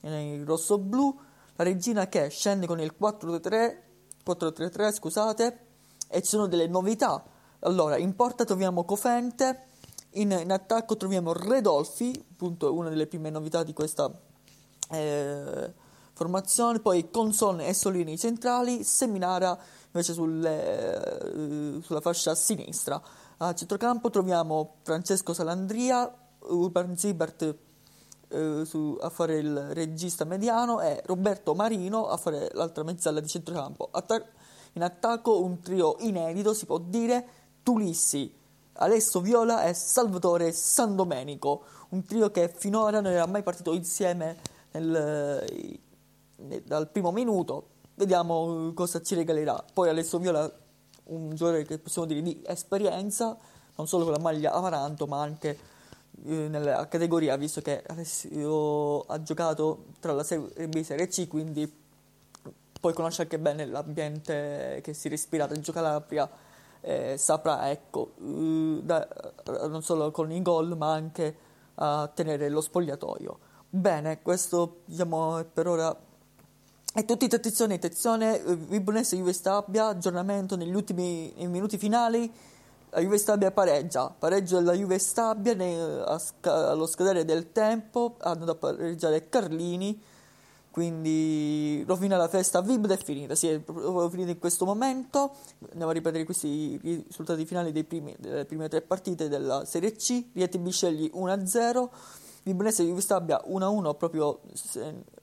nel 0.00 0.44
rosso-blu. 0.44 1.18
La 1.56 1.64
regina 1.64 2.08
che 2.08 2.28
scende 2.28 2.66
con 2.66 2.80
il 2.80 2.94
4-3-3, 2.98 4.92
scusate, 4.92 5.58
e 6.08 6.20
ci 6.22 6.28
sono 6.28 6.46
delle 6.46 6.66
novità. 6.66 7.24
Allora, 7.60 7.96
in 7.96 8.14
porta 8.16 8.44
troviamo 8.44 8.84
Cofente, 8.84 9.66
in, 10.14 10.30
in 10.32 10.50
attacco 10.50 10.96
troviamo 10.96 11.32
Redolfi, 11.32 12.12
appunto 12.32 12.74
una 12.74 12.88
delle 12.88 13.06
prime 13.06 13.30
novità 13.30 13.62
di 13.62 13.72
questa 13.72 14.12
eh, 14.90 15.72
formazione, 16.22 16.78
poi 16.78 17.10
Consone 17.10 17.66
e 17.66 17.74
Solini 17.74 18.16
centrali, 18.16 18.84
Seminara 18.84 19.58
invece 19.86 20.12
sulle, 20.12 21.24
eh, 21.76 21.82
sulla 21.82 22.00
fascia 22.00 22.34
sinistra. 22.36 23.00
A 23.38 23.52
centrocampo 23.54 24.08
troviamo 24.08 24.76
Francesco 24.82 25.34
Salandria, 25.34 26.10
Urban 26.44 26.96
Zibert 26.96 27.56
eh, 28.28 28.62
su, 28.64 28.96
a 29.00 29.10
fare 29.10 29.38
il 29.38 29.74
regista 29.74 30.24
mediano 30.24 30.80
e 30.80 31.02
Roberto 31.06 31.54
Marino 31.54 32.06
a 32.06 32.16
fare 32.16 32.50
l'altra 32.52 32.84
mezzala 32.84 33.18
di 33.18 33.26
centrocampo. 33.26 33.88
Atta- 33.90 34.24
in 34.74 34.82
attacco 34.82 35.42
un 35.42 35.60
trio 35.60 35.96
inedito, 36.00 36.54
si 36.54 36.66
può 36.66 36.78
dire, 36.78 37.26
Tulissi, 37.64 38.32
Alessio 38.74 39.20
Viola 39.20 39.64
e 39.64 39.74
Salvatore 39.74 40.52
Sandomenico, 40.52 41.64
un 41.90 42.04
trio 42.04 42.30
che 42.30 42.48
finora 42.48 43.00
non 43.00 43.12
era 43.12 43.26
mai 43.26 43.42
partito 43.42 43.74
insieme 43.74 44.38
nel, 44.70 45.44
dal 46.64 46.88
primo 46.88 47.10
minuto, 47.12 47.68
vediamo 47.94 48.66
uh, 48.66 48.74
cosa 48.74 49.00
ci 49.00 49.14
regalerà. 49.14 49.64
Poi 49.72 49.88
Alessio 49.88 50.18
Viola, 50.18 50.50
un 51.04 51.34
giocatore 51.34 51.64
che 51.64 51.78
possiamo 51.78 52.06
dire 52.06 52.22
di 52.22 52.42
esperienza, 52.46 53.36
non 53.76 53.86
solo 53.86 54.04
con 54.04 54.12
la 54.12 54.18
maglia 54.18 54.52
Amaranto, 54.52 55.06
ma 55.06 55.20
anche 55.20 55.58
eh, 56.24 56.48
nella 56.48 56.86
categoria, 56.88 57.36
visto 57.36 57.60
che 57.60 57.82
Alessio 57.86 59.00
ha 59.02 59.22
giocato 59.22 59.86
tra 60.00 60.12
la 60.12 60.22
Serie 60.22 60.68
B 60.68 60.74
e 60.76 60.84
Serie 60.84 61.08
C, 61.08 61.26
quindi 61.26 61.80
poi 62.80 62.92
conosce 62.92 63.22
anche 63.22 63.38
bene 63.38 63.64
l'ambiente 63.64 64.80
che 64.82 64.92
si 64.92 65.08
respira 65.08 65.44
a 65.44 65.46
Reggio 65.46 65.72
Calabria. 65.72 66.28
Eh, 66.84 67.16
saprà, 67.16 67.70
ecco, 67.70 68.14
eh, 68.18 68.80
da, 68.82 69.06
non 69.68 69.82
solo 69.82 70.10
con 70.10 70.32
i 70.32 70.42
gol, 70.42 70.76
ma 70.76 70.92
anche 70.92 71.36
a 71.76 72.10
tenere 72.12 72.48
lo 72.48 72.60
spogliatoio. 72.60 73.38
Bene, 73.70 74.20
questo 74.20 74.80
diciamo 74.84 75.38
è 75.38 75.44
per 75.44 75.68
ora 75.68 75.96
e 76.94 77.06
tutti 77.06 77.24
attenzione, 77.24 77.74
attenzione, 77.74 78.44
eh, 78.44 78.54
Vibonese 78.54 79.16
Juve 79.16 79.32
Stabia, 79.32 79.86
aggiornamento 79.86 80.56
negli 80.56 80.74
ultimi 80.74 81.32
minuti 81.38 81.78
finali, 81.78 82.30
la 82.90 83.00
Juve 83.00 83.16
Stabia 83.16 83.50
pareggia, 83.50 84.14
pareggio 84.16 84.58
della 84.58 84.74
Juve 84.74 84.98
Stabia 84.98 85.56
allo 86.42 86.86
scadere 86.86 87.24
del 87.24 87.50
tempo, 87.50 88.16
hanno 88.18 88.44
da 88.44 88.54
pareggiare 88.54 89.30
Carlini, 89.30 89.98
quindi 90.70 91.82
rovina 91.86 92.18
la 92.18 92.28
festa, 92.28 92.60
Vib 92.60 92.86
è 92.86 92.98
finita, 92.98 93.34
si 93.34 93.48
è 93.48 93.58
proprio 93.58 94.10
finita 94.10 94.30
in 94.30 94.38
questo 94.38 94.66
momento, 94.66 95.34
andiamo 95.70 95.90
a 95.90 95.94
ripetere 95.94 96.24
questi 96.24 96.78
risultati 96.82 97.46
finali 97.46 97.72
primi, 97.84 98.14
delle 98.18 98.44
prime 98.44 98.68
tre 98.68 98.82
partite 98.82 99.28
della 99.28 99.64
Serie 99.64 99.92
C, 99.92 100.24
Rieti 100.34 100.58
Biscegli 100.58 101.10
1-0, 101.14 101.88
Vibonese 102.44 102.82
Juve 102.82 103.00
Stabia 103.00 103.40
1-1 103.46 103.96
proprio 103.96 104.40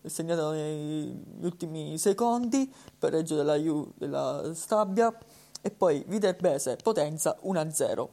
segnato 0.06 0.52
negli 0.52 1.44
ultimi 1.44 1.98
secondi, 1.98 2.74
pareggio 2.98 3.36
della, 3.36 3.56
Ju, 3.56 3.92
della 3.98 4.52
Stabia 4.54 5.14
e 5.62 5.70
poi 5.70 6.06
Viterbese 6.08 6.78
Potenza 6.82 7.38
1-0. 7.44 8.08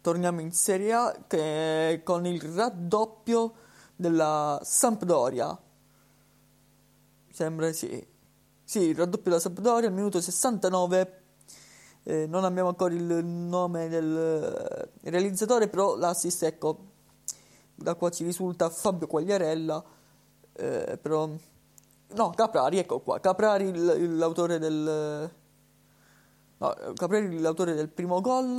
Torniamo 0.00 0.40
in 0.40 0.50
Serie 0.52 0.92
A 0.92 1.16
che 1.28 2.00
con 2.02 2.26
il 2.26 2.40
raddoppio 2.40 3.54
della 3.94 4.60
Sampdoria. 4.64 5.56
Sembra 7.30 7.72
sì. 7.72 8.06
Sì, 8.64 8.80
il 8.80 8.96
raddoppio 8.96 9.30
della 9.30 9.38
Sampdoria 9.38 9.88
al 9.88 9.94
minuto 9.94 10.20
69. 10.20 11.22
Eh, 12.02 12.26
non 12.26 12.44
abbiamo 12.44 12.70
ancora 12.70 12.92
il 12.92 13.24
nome 13.24 13.88
del 13.88 14.90
realizzatore, 15.02 15.68
però 15.68 15.96
l'assist 15.96 16.42
ecco 16.42 16.92
da 17.74 17.94
qua 17.94 18.10
ci 18.10 18.24
risulta 18.24 18.70
Fabio 18.70 19.06
Quagliarella, 19.06 19.84
eh, 20.52 20.98
però... 21.00 21.28
No, 22.14 22.30
Caprari, 22.30 22.78
ecco 22.78 23.00
qua, 23.00 23.18
Caprari 23.20 23.66
il, 23.66 24.16
l'autore 24.16 24.58
del... 24.58 25.30
No, 26.58 26.74
Caprari 26.94 27.40
l'autore 27.40 27.74
del 27.74 27.88
primo 27.88 28.20
gol, 28.20 28.58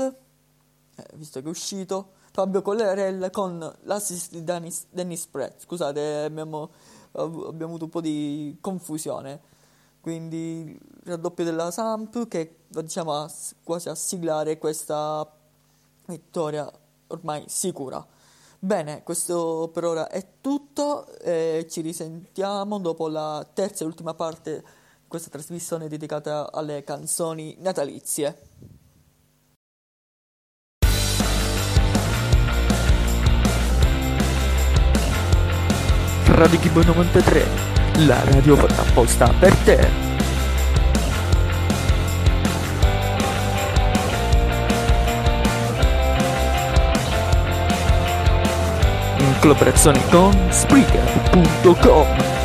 eh, 0.96 1.06
visto 1.14 1.40
che 1.40 1.46
è 1.46 1.50
uscito, 1.50 2.12
Fabio 2.32 2.62
Quagliarella 2.62 3.30
con 3.30 3.74
l'assist 3.84 4.32
di 4.32 4.44
Dennis, 4.44 4.86
Dennis 4.90 5.26
Pratt, 5.28 5.62
scusate, 5.62 6.24
abbiamo 6.24 6.70
ab- 7.16 7.46
abbiamo 7.48 7.76
avuto 7.76 7.86
un 7.86 7.90
po' 7.90 8.02
di 8.02 8.58
confusione. 8.62 9.54
Quindi 10.02 10.62
il 10.70 10.80
raddoppio 11.04 11.44
della 11.44 11.72
Samp 11.72 12.28
che 12.28 12.58
diciamo 12.68 13.26
quasi 13.64 13.90
a 13.90 13.96
siglare 13.96 14.58
questa 14.58 15.28
vittoria 16.06 16.72
ormai 17.08 17.44
sicura. 17.48 18.06
Bene, 18.66 19.04
questo 19.04 19.70
per 19.72 19.84
ora 19.84 20.10
è 20.10 20.26
tutto, 20.42 21.06
eh, 21.20 21.68
ci 21.70 21.82
risentiamo 21.82 22.80
dopo 22.80 23.08
la 23.08 23.48
terza 23.54 23.84
e 23.84 23.86
ultima 23.86 24.16
parte 24.16 24.64
di 25.02 25.08
questa 25.08 25.30
trasmissione 25.30 25.88
dedicata 25.88 26.52
alle 26.52 26.84
canzoni 26.84 27.56
natalizie. 27.60 28.40
Radio 36.26 36.60
Gibbo 36.60 36.82
93, 36.82 37.46
la 38.08 38.24
radio 38.24 38.56
fatta 38.56 38.82
apposta 38.82 39.32
per 39.40 39.56
te. 39.58 40.05
Collaborazione 49.40 50.02
con 50.10 50.34
Spreaker.com. 50.52 52.45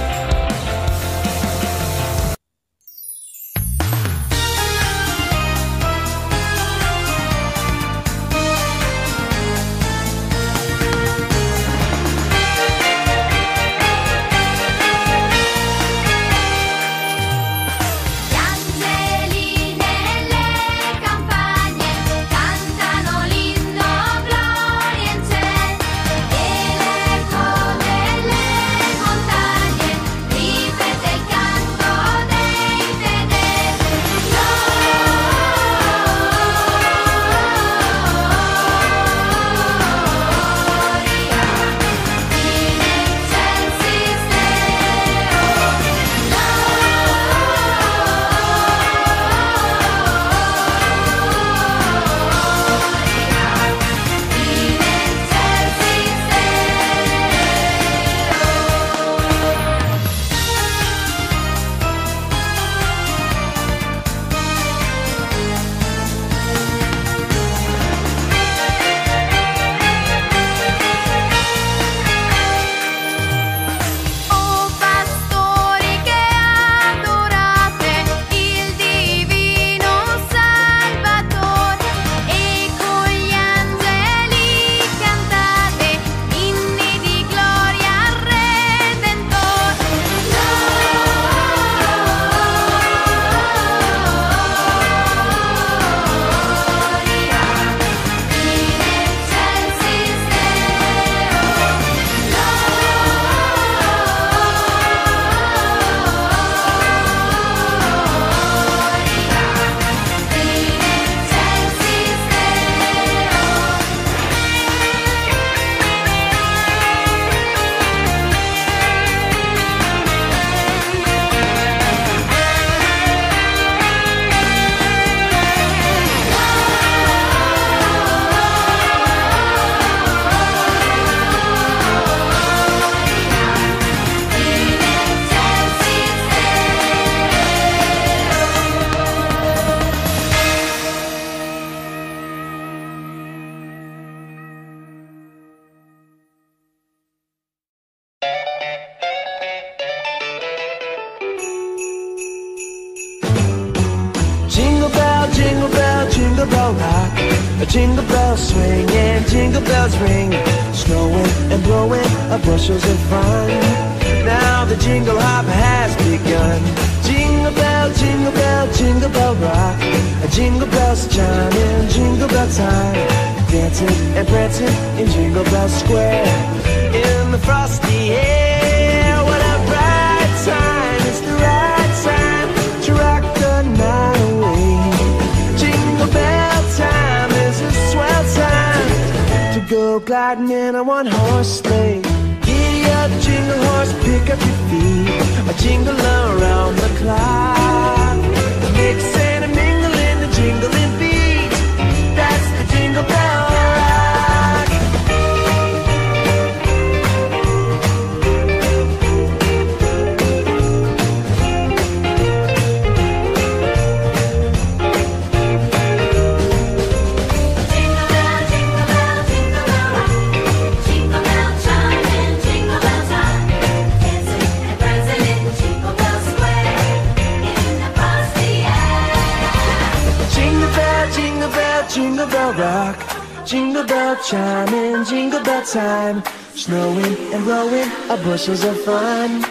time. 235.73 236.23
Snowing 236.55 237.17
and 237.33 237.45
blowing 237.45 237.89
are 238.11 238.17
bushels 238.19 238.65
of 238.65 238.77
fun. 238.81 239.43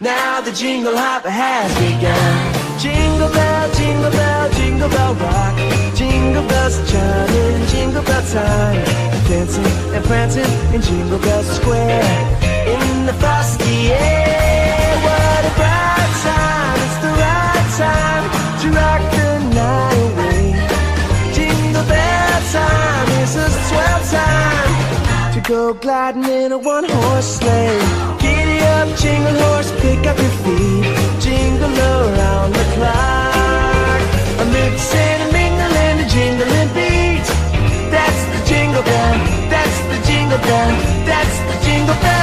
Now 0.00 0.40
the 0.40 0.52
jingle 0.52 0.96
hop 0.96 1.24
has 1.24 1.68
begun. 1.76 2.80
Jingle 2.80 3.28
bell, 3.28 3.72
jingle 3.74 4.10
bell, 4.10 4.50
jingle 4.52 4.88
bell 4.88 5.14
rock. 5.14 5.56
Jingle 5.94 6.46
bells 6.48 6.76
chiming, 6.90 7.66
jingle 7.66 8.02
bell 8.02 8.24
time. 8.32 8.82
Dancing 9.28 9.66
and 9.92 10.04
prancing 10.04 10.52
in 10.72 10.80
Jingle 10.80 11.18
Bell 11.18 11.42
Square. 11.42 12.00
In 12.74 13.04
the 13.04 13.12
frosty 13.14 13.92
air, 13.92 14.96
what 15.04 15.42
a 15.44 15.52
bright 15.60 16.12
time! 16.24 16.78
It's 16.86 16.98
the 17.04 17.12
right 17.12 17.68
time 17.76 18.24
to 18.60 18.66
rock 18.72 19.02
the 19.12 19.30
night 19.52 20.00
away. 20.08 20.42
Jingle 21.34 21.84
bell 21.84 22.40
time, 22.56 23.08
it's 23.20 23.36
a 23.36 23.50
swell 23.68 24.00
time 24.08 25.17
go 25.48 25.72
gliding 25.72 26.24
in 26.24 26.52
a 26.52 26.58
one 26.58 26.84
horse 26.84 27.38
sleigh. 27.38 27.80
Giddy 28.20 28.58
up, 28.76 28.88
jingle 28.98 29.32
horse, 29.44 29.72
pick 29.80 30.00
up 30.06 30.18
your 30.18 30.34
feet. 30.44 30.84
Jingle 31.24 31.72
around 31.72 32.52
the 32.52 32.66
clock. 32.76 34.00
A 34.42 34.44
mix 34.52 34.94
and 34.94 35.22
a 35.26 35.32
mingle 35.32 35.74
and 35.86 36.00
a 36.04 36.06
jingling 36.12 36.70
beat. 36.76 37.26
That's 37.90 38.22
the 38.32 38.40
jingle 38.46 38.82
bell, 38.82 39.14
that's 39.48 39.78
the 39.90 39.98
jingle 40.06 40.38
bell, 40.38 40.70
that's 41.08 41.38
the 41.48 41.64
jingle 41.64 41.96
bell. 42.02 42.17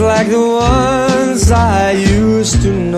like 0.00 0.28
the 0.28 0.40
ones 0.40 1.50
I 1.50 1.92
used 1.92 2.62
to 2.62 2.72
know. 2.72 2.89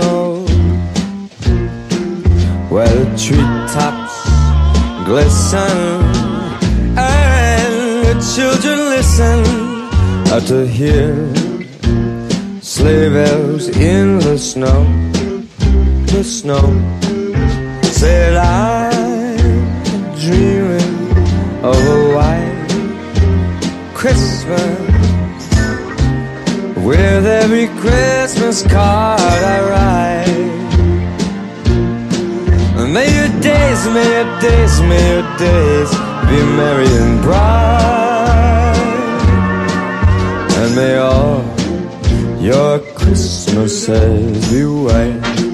Your 42.43 42.81
Christmas 42.97 43.89
as 43.89 44.53
you 44.53 44.83
wait. 44.87 45.52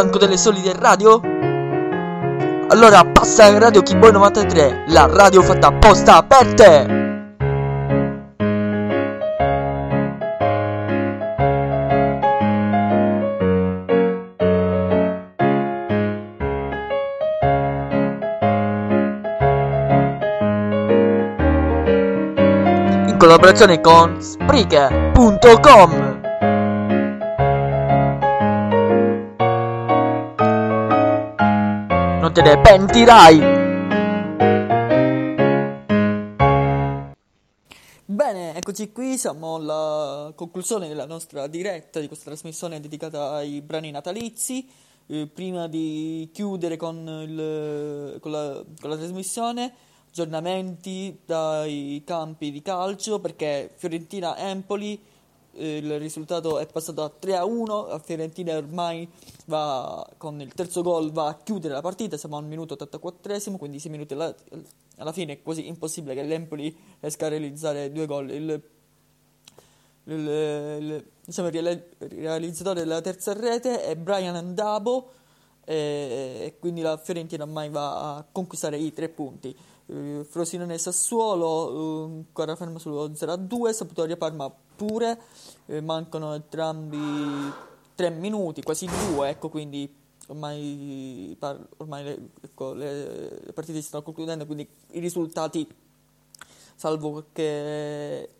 stanco 0.00 0.16
delle 0.16 0.38
solite 0.38 0.72
radio? 0.72 1.20
Allora 2.68 3.04
passa 3.04 3.48
in 3.48 3.58
Radio 3.58 3.82
Kimboy 3.82 4.12
93, 4.12 4.84
la 4.88 5.04
radio 5.04 5.42
fatta 5.42 5.66
apposta 5.66 6.22
per 6.22 6.54
te! 6.54 6.98
collaborazione 23.18 23.82
con 23.82 24.18
Spreaker.com 24.18 25.99
te 32.32 32.42
ne 32.42 32.60
pentirai. 32.60 33.38
Bene, 38.04 38.54
eccoci 38.54 38.92
qui, 38.92 39.16
siamo 39.16 39.56
alla 39.56 40.32
conclusione 40.34 40.88
della 40.88 41.06
nostra 41.06 41.46
diretta 41.46 42.00
di 42.00 42.06
questa 42.06 42.26
trasmissione 42.26 42.80
dedicata 42.80 43.32
ai 43.32 43.60
brani 43.62 43.90
natalizi. 43.90 44.68
Eh, 45.06 45.26
prima 45.26 45.66
di 45.66 46.30
chiudere 46.32 46.76
con, 46.76 46.96
il, 46.96 48.18
con, 48.20 48.30
la, 48.30 48.62
con 48.80 48.90
la 48.90 48.96
trasmissione, 48.96 49.72
aggiornamenti 50.08 51.20
dai 51.24 52.02
campi 52.04 52.52
di 52.52 52.62
calcio 52.62 53.18
perché 53.18 53.72
Fiorentina-Empoli 53.74 55.00
il 55.54 55.98
risultato 55.98 56.58
è 56.58 56.66
passato 56.66 57.02
a 57.02 57.08
3 57.10 57.36
a 57.36 57.44
1. 57.44 57.86
La 57.88 57.98
Fiorentina 57.98 58.56
ormai 58.56 59.08
va 59.46 60.08
con 60.16 60.40
il 60.40 60.52
terzo 60.54 60.82
gol 60.82 61.10
va 61.12 61.28
a 61.28 61.36
chiudere 61.42 61.74
la 61.74 61.80
partita. 61.80 62.16
Siamo 62.16 62.36
al 62.36 62.44
minuto 62.44 62.74
84esimo, 62.74 63.56
quindi 63.56 63.78
6 63.78 63.90
minuti 63.90 64.14
alla, 64.14 64.34
alla 64.96 65.12
fine 65.12 65.34
è 65.34 65.42
quasi 65.42 65.66
impossibile 65.66 66.14
che 66.14 66.22
l'Empoli 66.22 66.74
riesca 67.00 67.26
a 67.26 67.28
realizzare 67.28 67.90
due 67.92 68.06
gol. 68.06 68.30
Il, 68.30 68.62
il- 70.04 70.16
il- 70.16 71.06
diciamo, 71.24 71.48
realizzatore 71.50 72.80
della 72.80 73.00
terza 73.00 73.32
rete 73.32 73.84
è 73.84 73.96
Brian 73.96 74.34
Andabo 74.34 75.10
e, 75.64 75.74
e 75.74 76.56
quindi 76.58 76.80
la 76.80 76.96
Fiorentina 76.96 77.44
ormai 77.44 77.68
va 77.68 78.16
a 78.16 78.24
conquistare 78.30 78.76
i 78.78 78.92
tre 78.92 79.08
punti. 79.08 79.54
Eh, 79.86 80.24
Frosinone 80.28 80.78
Sassuolo 80.78 81.70
eh, 81.70 82.04
ancora 82.16 82.56
ferma 82.56 82.78
sullo 82.78 83.08
0-2, 83.08 83.72
Sampdoria 83.72 84.16
Parma 84.16 84.52
pure, 84.80 85.20
eh, 85.66 85.82
mancano 85.82 86.32
entrambi 86.32 87.52
tre 87.94 88.08
minuti, 88.08 88.62
quasi 88.62 88.86
due, 88.86 89.28
ecco 89.28 89.50
quindi 89.50 89.94
ormai, 90.28 91.36
par- 91.38 91.68
ormai 91.76 92.02
le, 92.02 92.28
ecco, 92.40 92.72
le- 92.72 93.42
le 93.44 93.52
partite 93.52 93.78
si 93.78 93.88
stanno 93.88 94.02
concludendo, 94.02 94.46
quindi 94.46 94.66
i 94.92 95.00
risultati, 95.00 95.68
salvo 96.76 97.10
qualche 97.10 98.30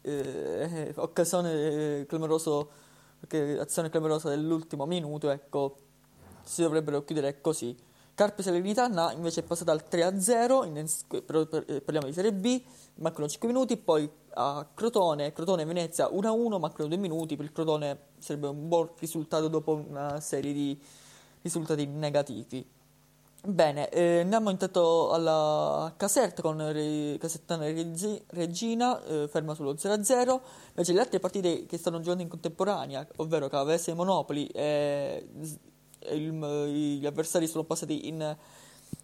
eh, 0.00 0.92
occasione 0.96 1.52
eh, 2.00 2.06
qualche 2.06 3.58
azione 3.58 3.90
clamorosa 3.90 4.30
dell'ultimo 4.30 4.86
minuto, 4.86 5.28
ecco, 5.28 5.76
si 6.42 6.62
dovrebbero 6.62 7.04
chiudere 7.04 7.42
così. 7.42 7.76
Carpe 8.20 8.42
Salernitana 8.42 9.12
invece 9.12 9.40
è 9.40 9.42
passata 9.44 9.72
al 9.72 9.82
3-0, 9.88 10.64
in- 10.66 10.86
però 11.24 11.46
per- 11.46 11.64
eh, 11.66 11.80
parliamo 11.80 12.06
di 12.06 12.12
Serie 12.12 12.34
B, 12.34 12.62
mancano 12.96 13.26
5 13.26 13.48
minuti, 13.48 13.78
poi 13.78 14.06
a 14.34 14.68
Crotone, 14.74 15.32
Crotone 15.32 15.64
Venezia 15.64 16.06
1-1, 16.12 16.58
mancano 16.58 16.88
2 16.88 16.98
minuti, 16.98 17.36
per 17.36 17.46
il 17.46 17.52
Crotone 17.52 17.98
sarebbe 18.18 18.48
un 18.48 18.68
buon 18.68 18.90
risultato 18.98 19.48
dopo 19.48 19.72
una 19.88 20.20
serie 20.20 20.52
di 20.52 20.78
risultati 21.40 21.86
negativi. 21.86 22.62
Bene, 23.42 23.88
eh, 23.88 24.20
andiamo 24.20 24.50
intanto 24.50 25.12
alla 25.12 25.90
Caserta 25.96 26.42
con 26.42 26.58
Re- 26.72 27.16
Casertana 27.18 27.64
e 27.68 27.72
Regi- 27.72 28.22
Regina, 28.32 29.02
eh, 29.02 29.28
ferma 29.28 29.54
sullo 29.54 29.78
0-0. 29.78 30.42
Invece 30.68 30.92
le 30.92 31.00
altre 31.00 31.20
partite 31.20 31.64
che 31.64 31.78
stanno 31.78 32.00
giocando 32.00 32.22
in 32.22 32.28
contemporanea, 32.28 33.06
ovvero 33.16 33.48
Cavese 33.48 33.92
e 33.92 33.94
Monopoli, 33.94 34.46
eh, 34.48 35.26
z- 35.40 35.56
il- 36.10 36.98
gli 36.98 37.06
avversari 37.06 37.46
sono 37.46 37.64
passati 37.64 38.08
in, 38.08 38.36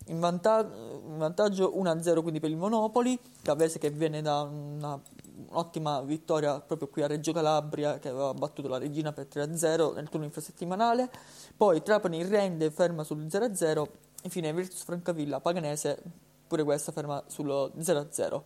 in 0.07 0.19
vanta- 0.21 0.61
in 0.61 1.19
vantaggio 1.19 1.77
1-0 1.77 2.23
quindi 2.23 2.41
per 2.41 2.51
il 2.51 2.57
Monopoli, 2.57 3.19
Cavese 3.43 3.79
che 3.79 3.91
viene 3.91 4.23
da 4.23 4.43
una- 4.43 5.01
un'ottima 5.49 6.01
vittoria 6.03 6.61
proprio 6.61 6.89
qui 6.89 7.03
a 7.03 7.07
Reggio 7.07 7.33
Calabria 7.33 7.99
che 7.99 8.09
aveva 8.09 8.33
battuto 8.35 8.69
la 8.69 8.79
Regina 8.79 9.13
per 9.13 9.27
3-0 9.27 9.93
nel 9.95 10.09
turno 10.09 10.25
infrasettimanale, 10.25 11.11
poi 11.57 11.83
Trapani 11.83 12.23
rende 12.25 12.71
ferma 12.71 13.05
sul 13.05 13.27
0-0, 13.29 13.87
infine 14.23 14.53
Virtus 14.53 14.83
Francavilla 14.83 15.41
Paganese 15.41 16.03
pure 16.47 16.65
questa 16.65 16.93
ferma 16.93 17.23
sullo 17.27 17.73
0-0. 17.79 18.43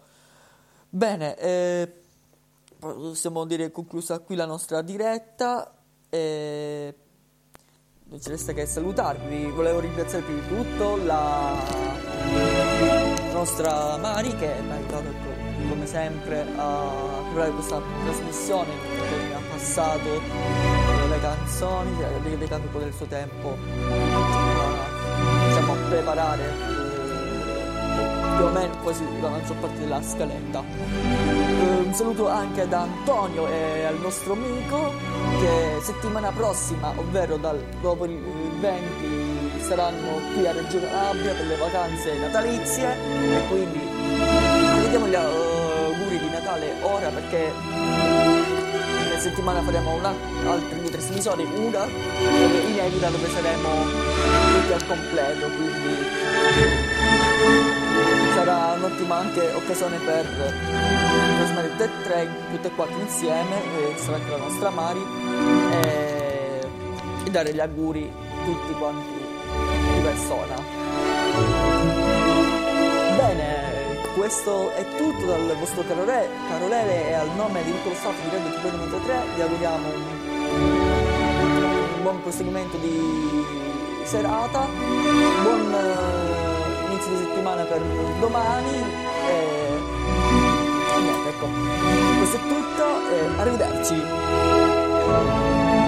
Bene, 0.88 1.36
eh, 1.36 1.92
possiamo 2.78 3.44
dire 3.44 3.70
conclusa 3.70 4.18
qui 4.20 4.34
la 4.34 4.46
nostra 4.46 4.82
diretta. 4.82 5.72
E 6.08 6.94
non 8.10 8.20
ci 8.20 8.28
resta 8.30 8.52
che 8.52 8.66
salutarvi. 8.66 9.50
Volevo 9.50 9.78
ringraziare 9.80 10.24
prima 10.24 10.40
di 10.40 10.48
tutto 10.48 10.96
la 11.04 11.54
nostra 13.32 13.96
Mari 13.98 14.34
che 14.36 14.52
mi 14.62 14.70
ha 14.70 14.74
aiutato 14.74 15.38
come 15.68 15.86
sempre 15.86 16.44
a 16.56 16.90
curare 17.30 17.50
questa 17.52 17.80
trasmissione, 18.04 18.70
che 18.96 19.26
mi 19.26 19.32
ha 19.32 19.40
passato 19.48 20.20
le 21.08 21.20
canzoni, 21.20 22.00
è 22.00 22.28
dedicato 22.28 22.62
un 22.62 22.70
po' 22.72 22.78
del 22.80 22.92
suo 22.92 23.06
tempo 23.06 23.50
a, 23.50 25.46
diciamo, 25.46 25.72
a 25.72 25.76
preparare 25.88 26.79
più 28.40 28.48
o 28.48 28.52
meno 28.52 28.74
quasi 28.82 29.04
la 29.20 29.28
maggior 29.28 29.56
parte 29.56 29.80
della 29.80 30.02
scaletta. 30.02 30.60
Un 30.60 31.92
saluto 31.92 32.26
anche 32.26 32.62
ad 32.62 32.72
Antonio 32.72 33.46
e 33.48 33.84
al 33.84 33.98
nostro 34.00 34.32
amico 34.32 34.94
che 35.40 35.78
settimana 35.82 36.30
prossima, 36.30 36.90
ovvero 36.96 37.36
dal- 37.36 37.62
dopo 37.82 38.06
il 38.06 38.12
il 38.12 38.60
20, 38.60 39.62
saranno 39.62 40.20
qui 40.32 40.46
a 40.46 40.52
Reggio 40.52 40.80
Calabria 40.80 41.34
per 41.34 41.46
le 41.46 41.56
vacanze 41.56 42.18
natalizie 42.18 42.88
e 42.88 43.46
quindi 43.48 43.78
vediamo 44.82 45.06
gli 45.06 45.14
auguri 45.14 46.18
di 46.18 46.30
Natale 46.30 46.72
ora 46.80 47.08
perché 47.08 47.52
in 49.12 49.20
settimana 49.20 49.60
faremo 49.62 49.92
una, 49.92 50.14
altre 50.46 50.80
due 50.80 50.90
trasmissioni, 50.90 51.44
una 51.44 51.84
eh, 51.84 52.70
inedita 52.70 53.10
dove 53.10 53.28
saremo 53.28 53.68
tutti 54.60 54.72
al 54.72 54.86
completo, 54.86 55.46
quindi 55.48 57.89
sarà 58.34 58.72
un'ottima 58.76 59.16
anche 59.16 59.52
occasione 59.52 59.98
per 59.98 60.24
trasmettere 60.24 61.70
tutte 61.70 61.84
e 61.84 61.90
tre, 62.02 62.28
tutte 62.50 62.68
e 62.68 62.74
quattro 62.74 63.00
insieme, 63.00 63.56
eh, 63.56 63.94
sarà 63.96 64.16
anche 64.16 64.30
la 64.30 64.36
nostra 64.36 64.68
Mari, 64.70 65.02
e, 65.72 66.60
e 67.24 67.30
dare 67.30 67.54
gli 67.54 67.60
auguri 67.60 68.12
tutti 68.44 68.74
quanti 68.74 69.18
di 69.94 70.00
persona. 70.02 70.56
Bene, 73.16 74.04
questo 74.14 74.70
è 74.72 74.84
tutto 74.96 75.24
dal 75.26 75.56
vostro 75.58 75.82
caro 75.86 76.04
Re, 76.04 76.28
caro 76.48 76.68
Lele 76.68 77.08
e 77.08 77.14
al 77.14 77.30
nome 77.36 77.64
di 77.64 77.70
tutto 77.70 77.88
lo 77.90 77.94
staff 77.94 78.20
di 78.22 78.28
Radio 78.30 78.50
Tipo 78.50 78.70
93 78.70 79.14
vi 79.34 79.40
auguriamo 79.40 79.88
un, 79.88 80.02
buon 82.02 82.20
proseguimento 82.22 82.76
di 82.78 83.44
serata, 84.04 84.66
buon 85.42 85.74
eh, 85.74 86.39
di 87.10 87.16
settimana 87.16 87.64
per 87.64 87.80
domani 88.20 88.84
e, 89.26 89.78
niente, 91.00 91.28
ecco, 91.28 91.48
questo 92.18 92.36
è 92.36 92.40
tutto 92.48 92.84
arrivederci. 93.40 95.79